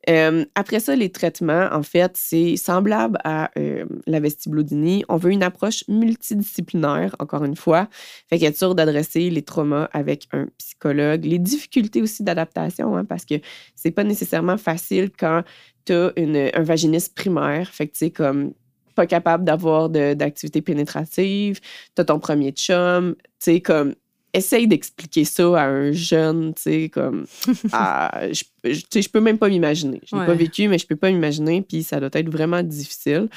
Euh, 0.08 0.44
après 0.54 0.78
ça, 0.78 0.94
les 0.94 1.10
traitements, 1.10 1.68
en 1.72 1.82
fait, 1.82 2.12
c'est 2.14 2.56
semblable 2.56 3.18
à 3.24 3.50
euh, 3.58 3.84
la 4.06 4.20
vestibulodynie. 4.20 5.04
On 5.08 5.16
veut 5.16 5.32
une 5.32 5.42
approche 5.42 5.82
multidisciplinaire, 5.88 7.16
encore 7.18 7.44
une 7.44 7.56
fois. 7.56 7.88
Fait 8.28 8.38
qu'être 8.38 8.56
sûr 8.56 8.76
d'adresser 8.76 9.30
les 9.30 9.42
traumas 9.42 9.88
avec 9.92 10.28
un 10.32 10.46
psychologue, 10.58 11.24
les 11.24 11.40
difficultés 11.40 12.02
aussi 12.02 12.22
d'adaptation, 12.22 12.96
hein, 12.96 13.04
parce 13.04 13.24
que 13.24 13.34
c'est 13.74 13.90
pas 13.90 14.04
nécessairement 14.04 14.58
facile 14.58 15.10
quand 15.18 15.42
tu 15.84 15.92
as 15.92 16.12
un 16.16 16.62
vaginisme 16.62 17.12
primaire. 17.14 17.68
Fait 17.68 17.88
que 17.88 17.92
tu 17.92 17.98
sais, 17.98 18.10
comme 18.10 18.52
pas 18.94 19.06
capable 19.06 19.44
d'avoir 19.44 19.90
d'activité 19.90 20.62
pénétrative, 20.62 21.60
tu 21.94 22.00
as 22.00 22.04
ton 22.04 22.18
premier 22.18 22.52
chum, 22.52 23.14
tu 23.14 23.24
sais, 23.40 23.60
comme 23.60 23.94
essaye 24.32 24.66
d'expliquer 24.68 25.24
ça 25.24 25.44
à 25.62 25.64
un 25.66 25.92
jeune, 25.92 26.52
tu 26.54 26.62
sais, 26.62 26.88
comme 26.90 27.26
à- 27.72 28.28
je, 28.32 28.44
je- 28.64 28.80
tu 28.80 28.86
sais, 28.92 29.02
je 29.02 29.08
peux 29.08 29.20
même 29.20 29.38
pas 29.38 29.48
m'imaginer. 29.48 30.00
Je 30.04 30.14
n'ai 30.14 30.20
Ouais. 30.20 30.26
pas 30.26 30.34
vécu, 30.34 30.68
mais 30.68 30.78
je 30.78 30.86
peux 30.86 30.96
pas 30.96 31.10
m'imaginer, 31.10 31.62
puis 31.62 31.82
ça 31.82 32.00
doit 32.00 32.10
être 32.12 32.28
vraiment 32.30 32.62
difficile. 32.62 33.28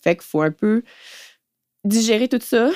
Fait 0.00 0.14
qu'il 0.16 0.24
faut 0.24 0.42
un 0.42 0.50
peu 0.52 0.82
digérer 1.84 2.28
tout 2.28 2.38
ça, 2.40 2.70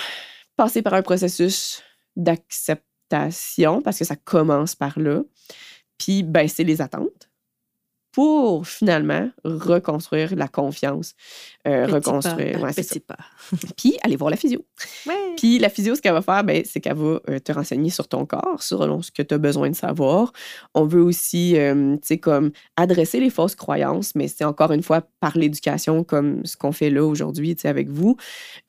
passer 0.56 0.82
par 0.82 0.94
un 0.94 1.02
processus 1.02 1.82
d'acceptation, 2.16 3.80
parce 3.82 3.98
que 3.98 4.04
ça 4.04 4.16
commence 4.16 4.74
par 4.74 4.98
là, 4.98 5.22
puis 5.98 6.22
baisser 6.22 6.64
les 6.64 6.80
attentes 6.80 7.27
pour 8.18 8.66
finalement 8.66 9.30
reconstruire 9.44 10.34
la 10.34 10.48
confiance, 10.48 11.14
euh, 11.68 11.84
Petit 11.84 11.94
reconstruire. 11.94 12.58
pas, 12.58 12.66
ouais, 12.66 12.72
petit 12.72 12.98
pas. 12.98 13.16
Puis 13.76 13.96
aller 14.02 14.16
voir 14.16 14.28
la 14.28 14.36
physio. 14.36 14.66
Ouais. 15.06 15.14
Puis 15.36 15.60
la 15.60 15.68
physio, 15.68 15.94
ce 15.94 16.02
qu'elle 16.02 16.14
va 16.14 16.22
faire, 16.22 16.42
ben, 16.42 16.64
c'est 16.64 16.80
qu'elle 16.80 16.96
va 16.96 17.20
euh, 17.30 17.38
te 17.38 17.52
renseigner 17.52 17.90
sur 17.90 18.08
ton 18.08 18.26
corps, 18.26 18.60
selon 18.60 19.02
ce 19.02 19.12
que 19.12 19.22
tu 19.22 19.34
as 19.34 19.38
besoin 19.38 19.70
de 19.70 19.76
savoir. 19.76 20.32
On 20.74 20.84
veut 20.84 21.00
aussi, 21.00 21.56
euh, 21.56 21.94
tu 21.94 22.08
sais, 22.08 22.18
comme 22.18 22.50
adresser 22.76 23.20
les 23.20 23.30
fausses 23.30 23.54
croyances, 23.54 24.16
mais 24.16 24.26
c'est 24.26 24.42
encore 24.42 24.72
une 24.72 24.82
fois 24.82 25.02
par 25.20 25.38
l'éducation, 25.38 26.02
comme 26.02 26.44
ce 26.44 26.56
qu'on 26.56 26.72
fait 26.72 26.90
là 26.90 27.04
aujourd'hui, 27.04 27.54
tu 27.54 27.62
sais, 27.62 27.68
avec 27.68 27.88
vous. 27.88 28.16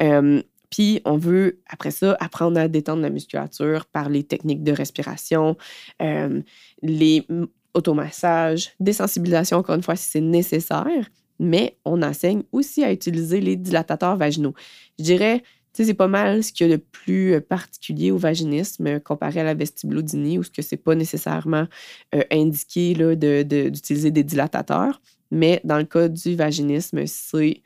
Euh, 0.03 0.43
puis 0.69 1.01
on 1.05 1.17
veut, 1.17 1.59
après 1.67 1.89
ça, 1.89 2.15
apprendre 2.19 2.59
à 2.59 2.67
détendre 2.67 3.01
la 3.01 3.09
musculature 3.09 3.87
par 3.87 4.09
les 4.09 4.23
techniques 4.23 4.63
de 4.63 4.71
respiration, 4.71 5.57
euh, 6.03 6.41
les 6.83 7.25
automassages, 7.73 8.71
désensibilisation, 8.79 9.57
encore 9.57 9.75
une 9.75 9.83
fois, 9.83 9.95
si 9.95 10.09
c'est 10.09 10.21
nécessaire. 10.21 11.09
Mais 11.39 11.77
on 11.85 12.01
enseigne 12.01 12.43
aussi 12.51 12.83
à 12.83 12.91
utiliser 12.91 13.39
les 13.39 13.55
dilatateurs 13.55 14.17
vaginaux. 14.17 14.53
Je 14.97 15.05
dirais, 15.05 15.39
tu 15.39 15.83
sais, 15.83 15.85
c'est 15.85 15.93
pas 15.93 16.07
mal 16.07 16.43
ce 16.43 16.51
qu'il 16.51 16.67
y 16.67 16.73
a 16.73 16.77
de 16.77 16.81
plus 16.91 17.35
euh, 17.35 17.41
particulier 17.41 18.11
au 18.11 18.17
vaginisme 18.17 18.87
euh, 18.87 18.99
comparé 18.99 19.39
à 19.39 19.43
la 19.43 19.53
vestibulodynie, 19.53 20.37
où 20.39 20.43
ce 20.43 20.49
que 20.49 20.61
c'est 20.61 20.77
pas 20.77 20.95
nécessairement 20.95 21.67
euh, 22.15 22.23
indiqué 22.31 22.93
là, 22.95 23.15
de- 23.15 23.43
de- 23.43 23.69
d'utiliser 23.69 24.11
des 24.11 24.23
dilatateurs. 24.23 25.01
Mais 25.31 25.61
dans 25.63 25.77
le 25.77 25.85
cas 25.85 26.09
du 26.09 26.35
vaginisme, 26.35 27.05
c'est 27.05 27.61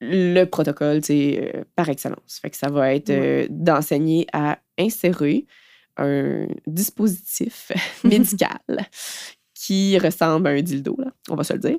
le 0.00 0.44
protocole, 0.44 1.04
sais, 1.04 1.52
euh, 1.54 1.64
par 1.76 1.88
excellence. 1.90 2.38
Fait 2.40 2.48
que 2.48 2.56
ça 2.56 2.70
va 2.70 2.94
être 2.94 3.10
euh, 3.10 3.46
d'enseigner 3.50 4.26
à 4.32 4.58
insérer 4.78 5.46
un 6.04 6.46
dispositif 6.66 7.72
médical 8.04 8.60
qui 9.54 9.98
ressemble 9.98 10.48
à 10.48 10.50
un 10.50 10.62
dildo, 10.62 10.96
là, 10.98 11.12
on 11.28 11.34
va 11.34 11.44
se 11.44 11.52
le 11.52 11.58
dire, 11.58 11.78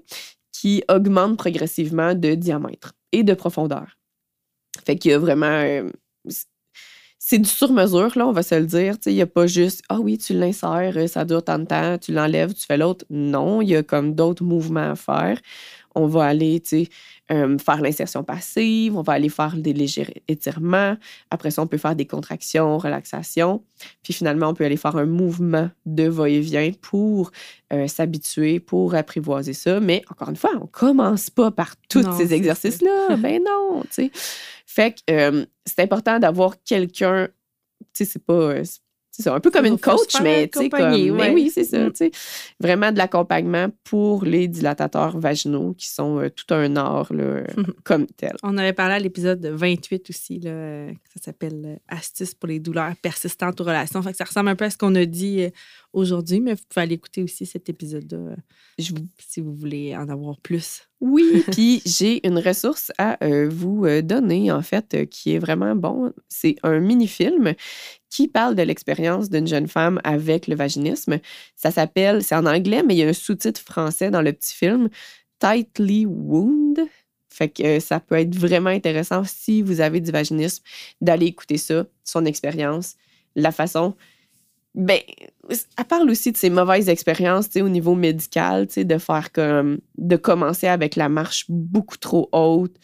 qui 0.51 0.83
augmente 0.89 1.37
progressivement 1.37 2.13
de 2.13 2.35
diamètre 2.35 2.93
et 3.11 3.23
de 3.23 3.33
profondeur. 3.33 3.97
Fait 4.85 4.95
qu'il 4.95 5.11
y 5.11 5.13
a 5.13 5.19
vraiment. 5.19 5.47
euh, 5.47 5.89
c'est 7.23 7.37
du 7.37 7.49
sur-mesure, 7.49 8.17
là, 8.17 8.27
on 8.27 8.31
va 8.31 8.41
se 8.41 8.55
le 8.55 8.65
dire. 8.65 8.95
Il 9.05 9.13
n'y 9.13 9.21
a 9.21 9.27
pas 9.27 9.45
juste 9.45 9.83
Ah 9.89 9.99
oui, 9.99 10.17
tu 10.17 10.33
l'insères, 10.33 10.97
euh, 10.97 11.07
ça 11.07 11.23
dure 11.23 11.43
tant 11.43 11.59
de 11.59 11.65
temps, 11.65 11.97
tu 11.99 12.11
l'enlèves, 12.11 12.53
tu 12.53 12.65
fais 12.65 12.77
l'autre. 12.77 13.05
Non, 13.09 13.61
il 13.61 13.69
y 13.69 13.75
a 13.75 13.83
comme 13.83 14.15
d'autres 14.15 14.43
mouvements 14.43 14.91
à 14.91 14.95
faire. 14.95 15.39
On 15.93 16.07
va 16.07 16.25
aller, 16.25 16.61
euh, 17.31 17.57
faire 17.57 17.81
l'insertion 17.81 18.23
passive, 18.23 18.97
on 18.97 19.01
va 19.01 19.13
aller 19.13 19.29
faire 19.29 19.55
des 19.55 19.73
légers 19.73 20.21
étirements. 20.27 20.97
Après 21.29 21.51
ça, 21.51 21.61
on 21.61 21.67
peut 21.67 21.77
faire 21.77 21.95
des 21.95 22.05
contractions, 22.05 22.77
relaxation. 22.77 23.63
Puis 24.03 24.13
finalement, 24.13 24.49
on 24.49 24.53
peut 24.53 24.65
aller 24.65 24.77
faire 24.77 24.95
un 24.97 25.05
mouvement 25.05 25.69
de 25.85 26.07
va-et-vient 26.07 26.71
pour 26.81 27.31
euh, 27.71 27.87
s'habituer, 27.87 28.59
pour 28.59 28.95
apprivoiser 28.95 29.53
ça. 29.53 29.79
Mais 29.79 30.01
encore 30.09 30.29
une 30.29 30.35
fois, 30.35 30.51
on 30.61 30.67
commence 30.67 31.29
pas 31.29 31.51
par 31.51 31.75
tous 31.87 32.05
ces 32.17 32.33
exercices-là. 32.33 33.15
ben 33.17 33.41
non, 33.41 33.83
tu 33.83 33.87
sais. 33.91 34.11
Fait 34.65 34.93
que 34.93 34.99
euh, 35.11 35.45
c'est 35.65 35.79
important 35.79 36.19
d'avoir 36.19 36.61
quelqu'un, 36.63 37.27
tu 37.93 38.05
sais, 38.05 38.05
c'est 38.05 38.25
pas. 38.25 38.55
C'est 39.11 39.29
un 39.29 39.39
peu 39.39 39.51
comme 39.51 39.65
une 39.65 39.77
coach, 39.79 40.19
mais 40.23 40.47
tu 40.47 40.59
sais, 40.59 40.69
comme. 40.69 40.79
accompagner, 40.81 41.11
mais 41.11 41.21
ouais. 41.23 41.33
oui, 41.33 41.51
c'est 41.53 41.63
ça, 41.65 41.79
Mm. 41.79 41.91
tu 41.91 41.97
sais. 41.97 42.11
Vraiment 42.59 42.91
de 42.91 42.97
l'accompagnement 42.97 43.67
pour 43.83 44.23
les 44.25 44.47
dilatateurs 44.47 45.17
vaginaux 45.19 45.73
qui 45.77 45.87
sont 45.89 46.19
euh, 46.19 46.29
tout 46.29 46.53
un 46.53 46.75
art, 46.77 47.11
là, 47.13 47.41
comme 47.83 48.07
tel. 48.07 48.35
On 48.43 48.57
avait 48.57 48.73
parlé 48.73 48.95
à 48.95 48.99
l'épisode 48.99 49.45
28 49.45 50.09
aussi, 50.09 50.39
là, 50.39 50.51
euh, 50.51 50.91
ça 51.13 51.21
s'appelle 51.25 51.61
euh, 51.65 51.75
Astuces 51.87 52.33
pour 52.33 52.47
les 52.47 52.59
douleurs 52.59 52.93
persistantes 53.01 53.59
aux 53.59 53.65
relations. 53.65 54.01
Fait 54.01 54.11
que 54.11 54.17
ça 54.17 54.23
ressemble 54.25 54.49
un 54.49 54.55
peu 54.55 54.65
à 54.65 54.69
ce 54.69 54.77
qu'on 54.77 54.95
a 54.95 55.05
dit 55.05 55.45
aujourd'hui, 55.93 56.39
mais 56.39 56.53
vous 56.53 56.61
pouvez 56.69 56.83
aller 56.83 56.95
écouter 56.95 57.23
aussi 57.23 57.45
cet 57.45 57.69
épisode-là 57.69 58.17
euh, 58.17 58.35
Je 58.79 58.93
vous 58.93 59.07
si 59.17 59.41
vous 59.41 59.53
voulez 59.53 59.95
en 59.95 60.09
avoir 60.09 60.39
plus. 60.39 60.87
Oui, 60.99 61.43
puis 61.51 61.81
j'ai 61.85 62.25
une 62.27 62.39
ressource 62.39 62.91
à 62.97 63.23
euh, 63.23 63.49
vous 63.49 63.85
euh, 63.85 64.01
donner, 64.01 64.51
en 64.51 64.61
fait, 64.61 64.93
euh, 64.93 65.05
qui 65.05 65.33
est 65.33 65.39
vraiment 65.39 65.75
bon. 65.75 66.13
C'est 66.29 66.55
un 66.63 66.79
mini-film 66.79 67.53
qui 68.09 68.27
parle 68.27 68.55
de 68.55 68.61
l'expérience 68.61 69.29
d'une 69.29 69.47
jeune 69.47 69.67
femme 69.67 69.99
avec 70.03 70.47
le 70.47 70.55
vaginisme. 70.55 71.19
Ça 71.55 71.71
s'appelle, 71.71 72.23
c'est 72.23 72.35
en 72.35 72.45
anglais, 72.45 72.83
mais 72.85 72.95
il 72.95 72.97
y 72.99 73.03
a 73.03 73.07
un 73.07 73.13
sous-titre 73.13 73.61
français 73.61 74.11
dans 74.11 74.21
le 74.21 74.33
petit 74.33 74.53
film, 74.53 74.89
Tightly 75.39 76.05
Wound. 76.05 76.79
Fait 77.31 77.49
que 77.49 77.63
euh, 77.63 77.79
ça 77.79 77.99
peut 78.01 78.15
être 78.15 78.35
vraiment 78.35 78.69
intéressant 78.69 79.23
si 79.23 79.61
vous 79.61 79.79
avez 79.79 80.01
du 80.01 80.11
vaginisme 80.11 80.63
d'aller 80.99 81.27
écouter 81.27 81.57
ça, 81.57 81.85
son 82.03 82.25
expérience, 82.25 82.95
la 83.35 83.51
façon. 83.53 83.95
Ben, 84.73 84.99
elle 85.49 85.85
parle 85.85 86.09
aussi 86.09 86.31
de 86.31 86.37
ses 86.37 86.49
mauvaises 86.49 86.87
expériences, 86.87 87.49
au 87.57 87.69
niveau 87.69 87.95
médical, 87.95 88.67
de 88.67 88.97
faire 88.97 89.31
comme, 89.31 89.79
de 89.97 90.15
commencer 90.15 90.67
avec 90.67 90.95
la 90.95 91.09
marche 91.09 91.45
beaucoup 91.49 91.97
trop 91.97 92.29
haute, 92.31 92.75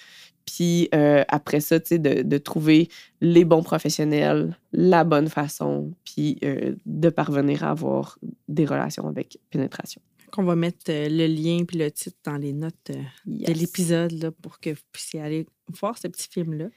puis 0.45 0.89
euh, 0.95 1.23
après 1.27 1.59
ça, 1.59 1.79
de, 1.79 2.23
de 2.23 2.37
trouver 2.37 2.89
les 3.21 3.45
bons 3.45 3.63
professionnels, 3.63 4.57
la 4.71 5.03
bonne 5.03 5.29
façon, 5.29 5.91
puis 6.03 6.39
euh, 6.43 6.75
de 6.85 7.09
parvenir 7.09 7.63
à 7.63 7.71
avoir 7.71 8.17
des 8.47 8.65
relations 8.65 9.07
avec 9.07 9.39
pénétration. 9.49 10.01
On 10.37 10.43
va 10.43 10.55
mettre 10.55 10.89
euh, 10.89 11.07
le 11.09 11.27
lien 11.27 11.63
puis 11.65 11.77
le 11.77 11.91
titre 11.91 12.17
dans 12.23 12.37
les 12.37 12.53
notes 12.53 12.91
de 13.25 13.53
l'épisode 13.53 14.31
pour 14.41 14.59
que 14.59 14.71
vous 14.71 14.81
puissiez 14.91 15.21
aller 15.21 15.45
voir 15.79 15.97
ce 15.97 16.07
petit 16.07 16.27
film-là. 16.29 16.67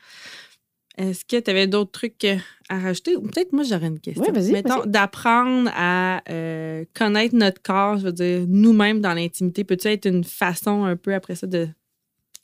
Est-ce 0.98 1.24
que 1.24 1.38
tu 1.40 1.50
avais 1.50 1.66
d'autres 1.66 1.92
trucs 1.92 2.24
euh, 2.24 2.36
à 2.68 2.78
rajouter? 2.78 3.16
Ou 3.16 3.22
peut-être 3.22 3.52
moi, 3.52 3.62
j'aurais 3.64 3.86
une 3.86 4.00
question. 4.00 4.22
Ouais, 4.24 4.32
vas-y, 4.32 4.52
Mettons, 4.52 4.84
d'apprendre 4.84 5.70
à 5.74 6.20
euh, 6.30 6.84
connaître 6.94 7.34
notre 7.34 7.62
corps, 7.62 7.98
je 7.98 8.04
veux 8.06 8.12
dire, 8.12 8.44
nous-mêmes 8.48 9.00
dans 9.00 9.14
l'intimité, 9.14 9.64
peut-tu 9.64 9.88
être 9.88 10.06
une 10.06 10.24
façon 10.24 10.84
un 10.84 10.96
peu 10.96 11.14
après 11.14 11.34
ça 11.36 11.46
de. 11.46 11.68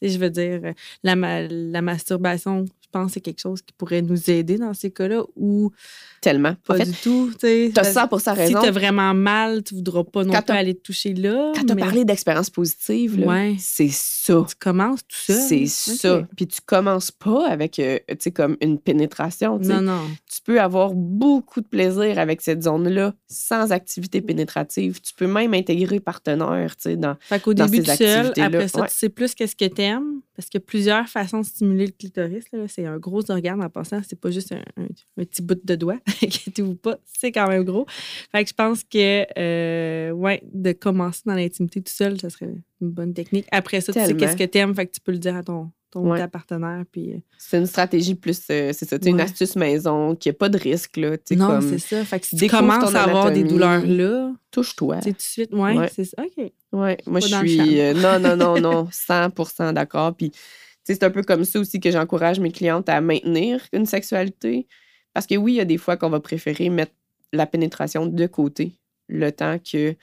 Je 0.03 0.19
veux 0.19 0.31
dire, 0.31 0.61
euh, 0.63 0.73
la, 1.03 1.17
ma- 1.17 1.43
la 1.43 1.81
masturbation, 1.83 2.67
que 3.05 3.13
c'est 3.13 3.21
quelque 3.21 3.41
chose 3.41 3.61
qui 3.61 3.75
pourrait 3.77 4.01
nous 4.01 4.31
aider 4.31 4.57
dans 4.57 4.73
ces 4.73 4.91
cas-là 4.91 5.23
ou 5.37 5.71
Tellement. 6.23 6.55
pas 6.67 6.75
en 6.75 6.79
fait, 6.79 6.85
du 6.87 6.93
tout. 7.03 7.31
tu 7.39 7.71
Parce- 7.75 7.93
100% 7.93 8.33
Si 8.35 8.41
raison. 8.41 8.61
tu 8.63 8.69
as 8.69 8.71
vraiment 8.71 9.13
mal, 9.13 9.63
tu 9.63 9.75
voudras 9.75 10.05
pas 10.05 10.25
non 10.25 10.33
plus 10.33 10.55
aller 10.57 10.75
te 10.75 10.81
toucher 10.81 11.13
là. 11.13 11.53
Quand 11.55 11.65
tu 11.67 11.73
as 11.73 11.77
parlé 11.77 12.05
d'expérience 12.07 12.49
positive, 12.49 13.23
Ouais. 13.27 13.55
c'est 13.59 13.91
ça. 13.93 14.45
Tu 14.49 14.55
commences 14.59 15.01
tout 15.07 15.17
seul. 15.33 15.37
C'est 15.37 15.67
ça. 15.67 16.27
Puis 16.35 16.47
tu 16.47 16.61
commences 16.65 17.11
pas 17.11 17.47
avec, 17.49 17.79
euh, 17.79 17.99
tu 18.09 18.17
sais, 18.21 18.31
comme 18.31 18.57
une 18.63 18.79
pénétration. 18.79 19.59
tu. 19.59 19.67
Non, 19.69 19.83
non. 19.83 20.01
Tu 20.33 20.41
peux 20.43 20.61
avoir 20.61 20.95
beaucoup 20.95 21.61
de 21.61 21.67
plaisir 21.67 22.19
avec 22.19 22.41
cette 22.41 22.63
zone-là 22.63 23.13
sans 23.29 23.73
activité 23.73 24.21
pénétrative. 24.21 25.01
Tu 25.01 25.13
peux 25.15 25.27
même 25.27 25.53
intégrer 25.55 26.01
partenaire, 26.01 26.77
tu 26.77 26.83
sais, 26.91 26.97
dans... 26.97 27.17
Fait 27.21 27.41
qu'au 27.41 27.55
dans 27.55 27.67
début, 27.67 27.85
ces 27.85 27.93
tout 27.93 28.05
seul, 28.05 28.33
après 28.37 28.69
ça, 28.69 28.81
ouais. 28.81 28.89
tu 28.89 28.95
sais 28.95 29.09
plus 29.09 29.35
qu'est-ce 29.35 29.57
que 29.57 29.65
t'aimes. 29.67 30.21
Parce 30.37 30.49
qu'il 30.51 30.61
y 30.61 30.63
a 30.63 30.67
plusieurs 30.67 31.09
façons 31.09 31.41
de 31.41 31.47
stimuler 31.47 31.87
le 31.87 31.93
clitoris. 31.93 32.45
là. 32.53 32.69
C'est 32.69 32.85
un 32.85 32.99
gros 32.99 33.29
organe 33.31 33.63
en 33.63 33.71
passant. 33.71 34.01
C'est 34.07 34.21
pas 34.21 34.31
juste 34.31 34.53
un, 34.53 34.63
un- 34.77 34.85
un 34.85 35.25
petit 35.25 35.41
bout 35.43 35.59
de 35.65 35.75
doigt. 35.75 35.99
Inquiétez-vous 36.23 36.77
pas, 36.77 36.99
c'est 37.05 37.33
quand 37.33 37.49
même 37.49 37.65
gros. 37.65 37.87
Fait 38.33 38.45
que 38.45 38.51
je 38.51 38.55
pense 38.55 38.85
que, 38.85 39.27
euh, 39.39 40.11
ouais, 40.13 40.43
de 40.53 40.73
commencer 40.73 41.23
dans 41.25 41.35
l'intimité 41.35 41.81
tout 41.83 41.93
seul, 41.93 42.21
ça 42.21 42.29
serait 42.31 42.51
une 42.81 42.91
bonne 42.91 43.15
technique. 43.15 43.47
Après 43.51 43.81
ça, 43.81 43.93
tu 43.93 43.99
sais 44.07 44.13
qu'est-ce 44.19 44.37
que 44.37 44.45
t'aimes. 44.45 44.75
Fait 44.75 44.87
que 44.87 44.93
tu 44.93 45.01
peux 45.01 45.13
le 45.13 45.19
dire 45.19 45.37
à 45.37 45.43
ton, 45.43 45.71
ou 45.97 46.11
Ouais. 46.11 46.19
ta 46.19 46.29
partenaire. 46.29 46.85
Puis, 46.93 47.13
euh, 47.15 47.19
C'est 47.39 47.59
une 47.59 47.67
stratégie 47.67 48.15
plus, 48.15 48.41
euh, 48.51 48.73
c'est 48.73 48.89
ça, 48.89 48.99
tu 48.99 49.05
sais, 49.05 49.11
une 49.11 49.17
Ouais. 49.17 49.23
astuce 49.23 49.57
maison 49.57 50.15
qui 50.15 50.29
n'a 50.29 50.33
pas 50.35 50.49
de 50.49 50.59
risque, 50.59 50.97
là. 50.97 51.17
non, 51.33 51.47
comme 51.49 51.61
c'est 51.69 51.79
ça. 51.79 52.05
Fait 52.05 52.21
que 52.21 52.27
si 52.27 52.37
tu 52.37 52.47
commences 52.49 52.95
à 52.95 53.05
avoir 53.05 53.27
des 53.33 53.41
anatomie. 53.41 53.49
douleurs-là, 53.49 54.33
touche-toi. 54.51 55.01
sais, 55.03 55.11
tout 55.11 55.17
de 55.17 55.23
suite, 55.23 55.53
ouais, 55.55 55.77
Ouais. 55.77 55.89
c'est 55.95 56.05
ça. 56.05 56.23
OK. 56.23 56.53
Ouais, 56.73 56.97
moi, 57.07 57.21
je 57.21 57.27
suis. 57.35 57.81
euh, 57.81 57.95
non, 57.95 58.19
non, 58.21 58.37
non, 58.37 58.61
non, 58.61 58.89
100% 58.93 59.73
d'accord. 59.73 60.15
Puis, 60.15 60.33
c'est 60.85 61.03
un 61.03 61.11
peu 61.11 61.23
comme 61.23 61.45
ça 61.45 61.59
aussi 61.59 61.81
que 61.81 61.91
j'encourage 61.91 62.39
mes 62.39 62.53
clientes 62.53 62.89
à 62.89 63.01
maintenir 63.01 63.61
une 63.73 63.87
sexualité. 63.87 64.69
Parce 65.15 65.27
que 65.27 65.35
oui, 65.35 65.55
il 65.55 65.57
y 65.57 65.61
a 65.61 65.65
des 65.65 65.79
fois 65.79 65.97
qu'on 65.97 66.11
va 66.11 66.21
préférer 66.21 66.69
mettre 66.69 66.93
la 67.33 67.47
pénétration 67.47 68.07
de 68.07 68.27
côté 68.27 68.73
le 69.09 69.31
temps 69.33 69.59
que 69.59 69.95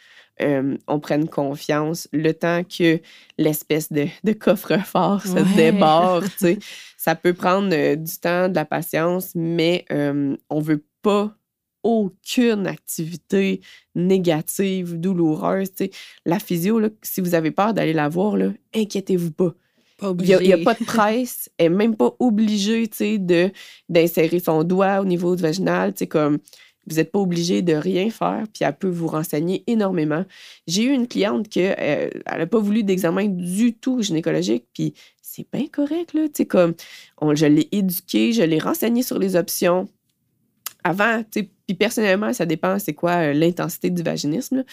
euh, 0.42 0.78
on 0.88 1.00
prenne 1.00 1.30
confiance, 1.30 2.08
le 2.12 2.34
temps 2.34 2.64
que 2.64 3.00
l'espèce 3.38 3.92
de, 3.92 4.08
de 4.24 4.34
coffre-fort 4.34 5.22
se 5.24 5.34
Ouais. 5.34 5.56
déborde. 5.56 6.28
Ça 6.98 7.16
peut 7.16 7.34
prendre 7.34 7.70
euh, 7.74 7.96
du 7.96 8.18
temps, 8.18 8.50
de 8.50 8.56
la 8.56 8.66
patience, 8.66 9.32
mais 9.36 9.86
euh, 9.92 10.36
on 10.50 10.60
veut 10.60 10.84
pas 11.02 11.36
aucune 11.84 12.66
activité 12.66 13.62
négative, 13.94 15.00
douloureuse. 15.00 15.70
La 16.26 16.40
physio, 16.40 16.80
là, 16.80 16.90
si 17.02 17.20
vous 17.22 17.36
avez 17.36 17.52
peur 17.52 17.74
d'aller 17.74 17.94
la 17.94 18.08
voir, 18.08 18.38
là, 18.38 18.52
inquiétez-vous 18.74 19.32
pas. 19.32 19.54
Il 20.20 20.26
n'y 20.26 20.54
a, 20.54 20.58
pas 20.58 20.74
de 20.74 20.84
presse. 20.84 21.50
Elle 21.58 21.72
n'est 21.72 21.78
même 21.78 21.96
pas 21.96 22.16
obligée 22.20 22.90
d'insérer 23.90 24.40
son 24.40 24.64
doigt 24.64 25.00
au 25.00 25.06
niveau 25.06 25.36
du 25.36 25.42
vaginal. 25.42 25.94
Comme, 26.10 26.40
vous 26.88 26.98
n'êtes 26.98 27.12
pas 27.12 27.20
obligé 27.20 27.62
de 27.62 27.74
rien 27.74 28.10
faire, 28.10 28.46
puis 28.54 28.64
elle 28.64 28.76
peut 28.76 28.90
vous 28.90 29.08
renseigner 29.08 29.64
énormément. 29.68 30.26
J'ai 30.68 30.84
eu 30.84 30.92
une 30.92 31.08
cliente 31.08 31.48
qui 31.48 31.62
n'a 31.64 32.48
pas 32.48 32.60
voulu 32.60 32.84
d'examen 32.84 33.26
du 33.28 33.74
tout 33.74 34.02
gynécologique, 34.02 34.66
puis 34.74 34.94
c'est 35.22 35.48
bien 35.52 35.68
correct. 35.68 36.14
Là, 36.14 36.28
tu 36.34 36.46
comme, 36.46 36.76
je 37.34 37.46
l'ai 37.46 37.68
éduquée, 37.72 38.34
je 38.34 38.44
l'ai 38.44 38.60
renseignée 38.60 39.04
sur 39.04 39.18
les 39.18 39.36
options. 39.36 39.88
Avant, 40.84 41.24
tu 41.32 41.50
Puis 41.66 41.76
personnellement, 41.76 42.34
ça 42.34 42.46
dépend 42.46 42.78
c'est 42.78 42.94
quoi 42.94 43.30
euh, 43.30 43.34
l'intensité 43.34 43.90
du 43.90 44.04
vaginisme. 44.04 44.66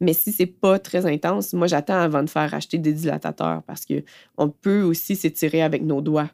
Mais 0.00 0.12
si 0.12 0.32
c'est 0.32 0.46
pas 0.46 0.78
très 0.78 1.04
intense, 1.04 1.52
moi 1.52 1.66
j'attends 1.66 2.00
avant 2.00 2.22
de 2.22 2.30
faire 2.30 2.54
acheter 2.54 2.78
des 2.78 2.92
dilatateurs 2.92 3.62
parce 3.64 3.84
que 3.84 4.04
on 4.38 4.48
peut 4.48 4.82
aussi 4.82 5.16
s'étirer 5.16 5.62
avec 5.62 5.82
nos 5.82 6.00
doigts. 6.00 6.30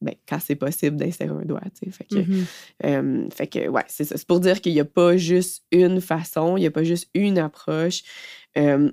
Ben, 0.00 0.14
quand 0.28 0.38
c'est 0.40 0.54
possible 0.56 0.96
d'insérer 0.96 1.30
un 1.30 1.44
doigt. 1.44 1.60
Fait 1.90 2.04
que, 2.04 2.16
Mhm. 2.18 2.44
euh, 2.84 3.30
fait 3.30 3.46
que, 3.46 3.68
ouais, 3.68 3.84
c'est 3.88 4.04
ça. 4.04 4.16
C'est 4.16 4.26
pour 4.26 4.40
dire 4.40 4.60
qu'il 4.60 4.72
n'y 4.74 4.80
a 4.80 4.84
pas 4.84 5.16
juste 5.16 5.64
une 5.72 6.00
façon, 6.00 6.56
il 6.56 6.60
n'y 6.60 6.66
a 6.66 6.70
pas 6.70 6.84
juste 6.84 7.08
une 7.14 7.38
approche. 7.38 8.02
Euh, 8.56 8.90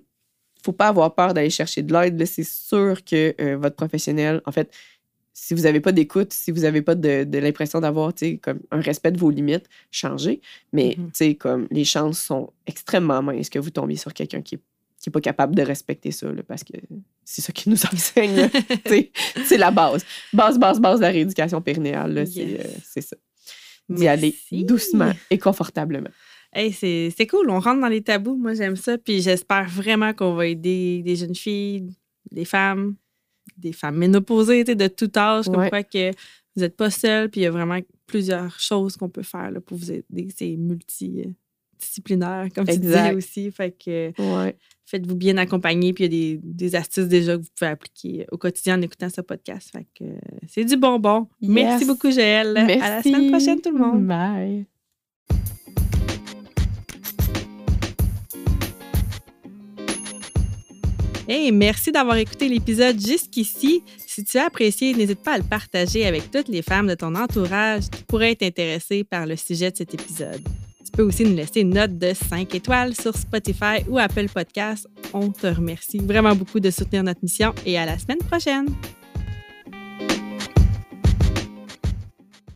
faut 0.63 0.71
pas 0.71 0.87
avoir 0.87 1.13
peur 1.13 1.33
d'aller 1.33 1.49
chercher 1.51 1.83
de 1.83 1.93
l'aide. 1.93 2.25
C'est 2.25 2.43
sûr 2.45 3.03
que 3.05 3.35
euh, 3.39 3.57
votre 3.57 3.75
professionnel, 3.75 4.41
en 4.45 4.51
fait, 4.51 4.71
si 5.37 5.53
vous 5.53 5.63
n'avez 5.63 5.81
pas 5.81 5.91
d'écoute, 5.91 6.31
si 6.33 6.49
vous 6.51 6.61
n'avez 6.61 6.81
pas 6.81 6.95
de, 6.95 7.23
de 7.25 7.37
l'impression 7.39 7.81
d'avoir 7.81 8.13
comme 8.41 8.59
un 8.71 8.79
respect 8.79 9.11
de 9.11 9.19
vos 9.19 9.29
limites, 9.29 9.67
changez. 9.91 10.41
Mais 10.71 10.95
tu 10.95 11.03
sais, 11.13 11.35
comme 11.35 11.67
les 11.71 11.83
chances 11.83 12.19
sont 12.19 12.51
extrêmement 12.65 13.21
minces 13.21 13.49
que 13.49 13.59
vous 13.59 13.69
tombiez 13.69 13.97
sur 13.97 14.13
quelqu'un 14.13 14.41
qui 14.41 14.55
n'est 14.55 14.61
qui 15.05 15.09
est 15.09 15.11
pas 15.11 15.21
capable 15.21 15.53
de 15.53 15.61
respecter 15.61 16.09
ça, 16.09 16.31
là, 16.31 16.41
parce 16.41 16.63
que 16.63 16.73
c'est 17.23 17.41
ça 17.43 17.53
qui 17.53 17.69
nous 17.69 17.77
enseigne. 17.93 18.49
c'est 19.45 19.57
la 19.57 19.69
base. 19.69 20.03
Base, 20.33 20.57
base, 20.57 20.79
base 20.81 20.97
de 20.97 21.03
la 21.03 21.11
rééducation 21.11 21.61
périnéale. 21.61 22.25
C'est 22.27 22.39
Yes. 22.43 22.59
euh, 22.65 22.69
c'est 22.83 23.01
ça. 23.01 23.15
D'y 23.87 24.07
aller 24.07 24.33
doucement 24.51 25.11
et 25.29 25.37
confortablement. 25.37 26.09
Hey, 26.51 26.71
c'est 26.73 27.27
cool, 27.29 27.51
on 27.51 27.59
rentre 27.59 27.81
dans 27.81 27.87
les 27.87 28.01
tabous. 28.01 28.35
Moi, 28.35 28.55
j'aime 28.55 28.75
ça. 28.75 28.97
Puis 28.97 29.21
j'espère 29.21 29.69
vraiment 29.69 30.11
qu'on 30.13 30.33
va 30.33 30.47
aider 30.47 31.03
des 31.03 31.15
jeunes 31.15 31.35
filles, 31.35 31.91
des 32.31 32.45
femmes, 32.45 32.95
des 33.57 33.73
femmes 33.73 33.97
ménopausées, 33.97 34.63
de 34.63 34.87
tout 34.87 35.11
âge, 35.15 35.45
comme 35.45 35.57
Ouais. 35.57 35.69
quoi 35.69 35.83
que 35.83 36.09
vous 36.55 36.61
n'êtes 36.63 36.75
pas 36.75 36.89
seul. 36.89 37.29
Puis 37.29 37.41
il 37.41 37.43
y 37.43 37.47
a 37.47 37.51
vraiment 37.51 37.77
plusieurs 38.07 38.59
choses 38.59 38.97
qu'on 38.97 39.09
peut 39.09 39.21
faire 39.21 39.51
là, 39.51 39.59
pour 39.61 39.77
vous 39.77 39.91
aider. 39.91 40.29
C'est 40.35 40.55
multidisciplinaire, 41.75 42.47
comme 42.53 42.65
tu 42.67 42.77
disais 42.77 43.13
aussi. 43.13 43.51
Fait 43.51 43.71
que 43.71 44.11
Ouais. 44.19 44.55
faites-vous 44.85 45.15
bien 45.15 45.37
accompagner. 45.37 45.93
Puis 45.93 46.05
il 46.05 46.13
y 46.13 46.33
a 46.33 46.35
des, 46.35 46.39
des 46.43 46.75
astuces 46.75 47.07
déjà 47.07 47.35
que 47.37 47.41
vous 47.41 47.49
pouvez 47.57 47.71
appliquer 47.71 48.25
au 48.31 48.37
quotidien 48.37 48.77
en 48.77 48.81
écoutant 48.81 49.09
ce 49.09 49.21
podcast. 49.21 49.69
Fait 49.71 49.85
que 49.97 50.05
c'est 50.47 50.65
du 50.65 50.77
bonbon. 50.77 51.27
Merci 51.41 51.85
beaucoup, 51.85 52.11
Joël. 52.11 52.55
À 52.57 52.65
la 52.65 53.03
semaine 53.03 53.29
Merci. 53.29 53.29
prochaine, 53.31 53.61
tout 53.61 53.71
le 53.71 53.79
monde. 53.79 54.05
Bye. 54.05 54.65
Hey, 61.27 61.51
merci 61.51 61.91
d'avoir 61.91 62.17
écouté 62.17 62.47
l'épisode 62.47 62.99
jusqu'ici. 62.99 63.81
Si 64.05 64.23
tu 64.23 64.37
as 64.37 64.45
apprécié, 64.45 64.93
n'hésite 64.93 65.21
pas 65.23 65.33
à 65.33 65.37
le 65.39 65.43
partager 65.43 66.05
avec 66.05 66.29
toutes 66.29 66.47
les 66.49 66.61
femmes 66.61 66.87
de 66.87 66.93
ton 66.93 67.15
entourage 67.15 67.89
qui 67.89 68.03
pourraient 68.03 68.31
être 68.31 68.43
intéressées 68.43 69.03
par 69.03 69.25
le 69.25 69.35
sujet 69.35 69.71
de 69.71 69.75
cet 69.77 69.93
épisode. 69.95 70.41
Tu 70.85 70.91
peux 70.91 71.03
aussi 71.03 71.25
nous 71.25 71.35
laisser 71.35 71.61
une 71.61 71.73
note 71.73 71.97
de 71.97 72.13
5 72.13 72.53
étoiles 72.53 72.93
sur 72.93 73.17
Spotify 73.17 73.83
ou 73.89 73.97
Apple 73.97 74.27
Podcasts. 74.29 74.87
On 75.13 75.31
te 75.31 75.47
remercie 75.47 75.97
vraiment 75.97 76.35
beaucoup 76.35 76.59
de 76.59 76.69
soutenir 76.69 77.03
notre 77.03 77.21
mission 77.23 77.53
et 77.65 77.77
à 77.77 77.85
la 77.85 77.97
semaine 77.97 78.19
prochaine. 78.19 78.67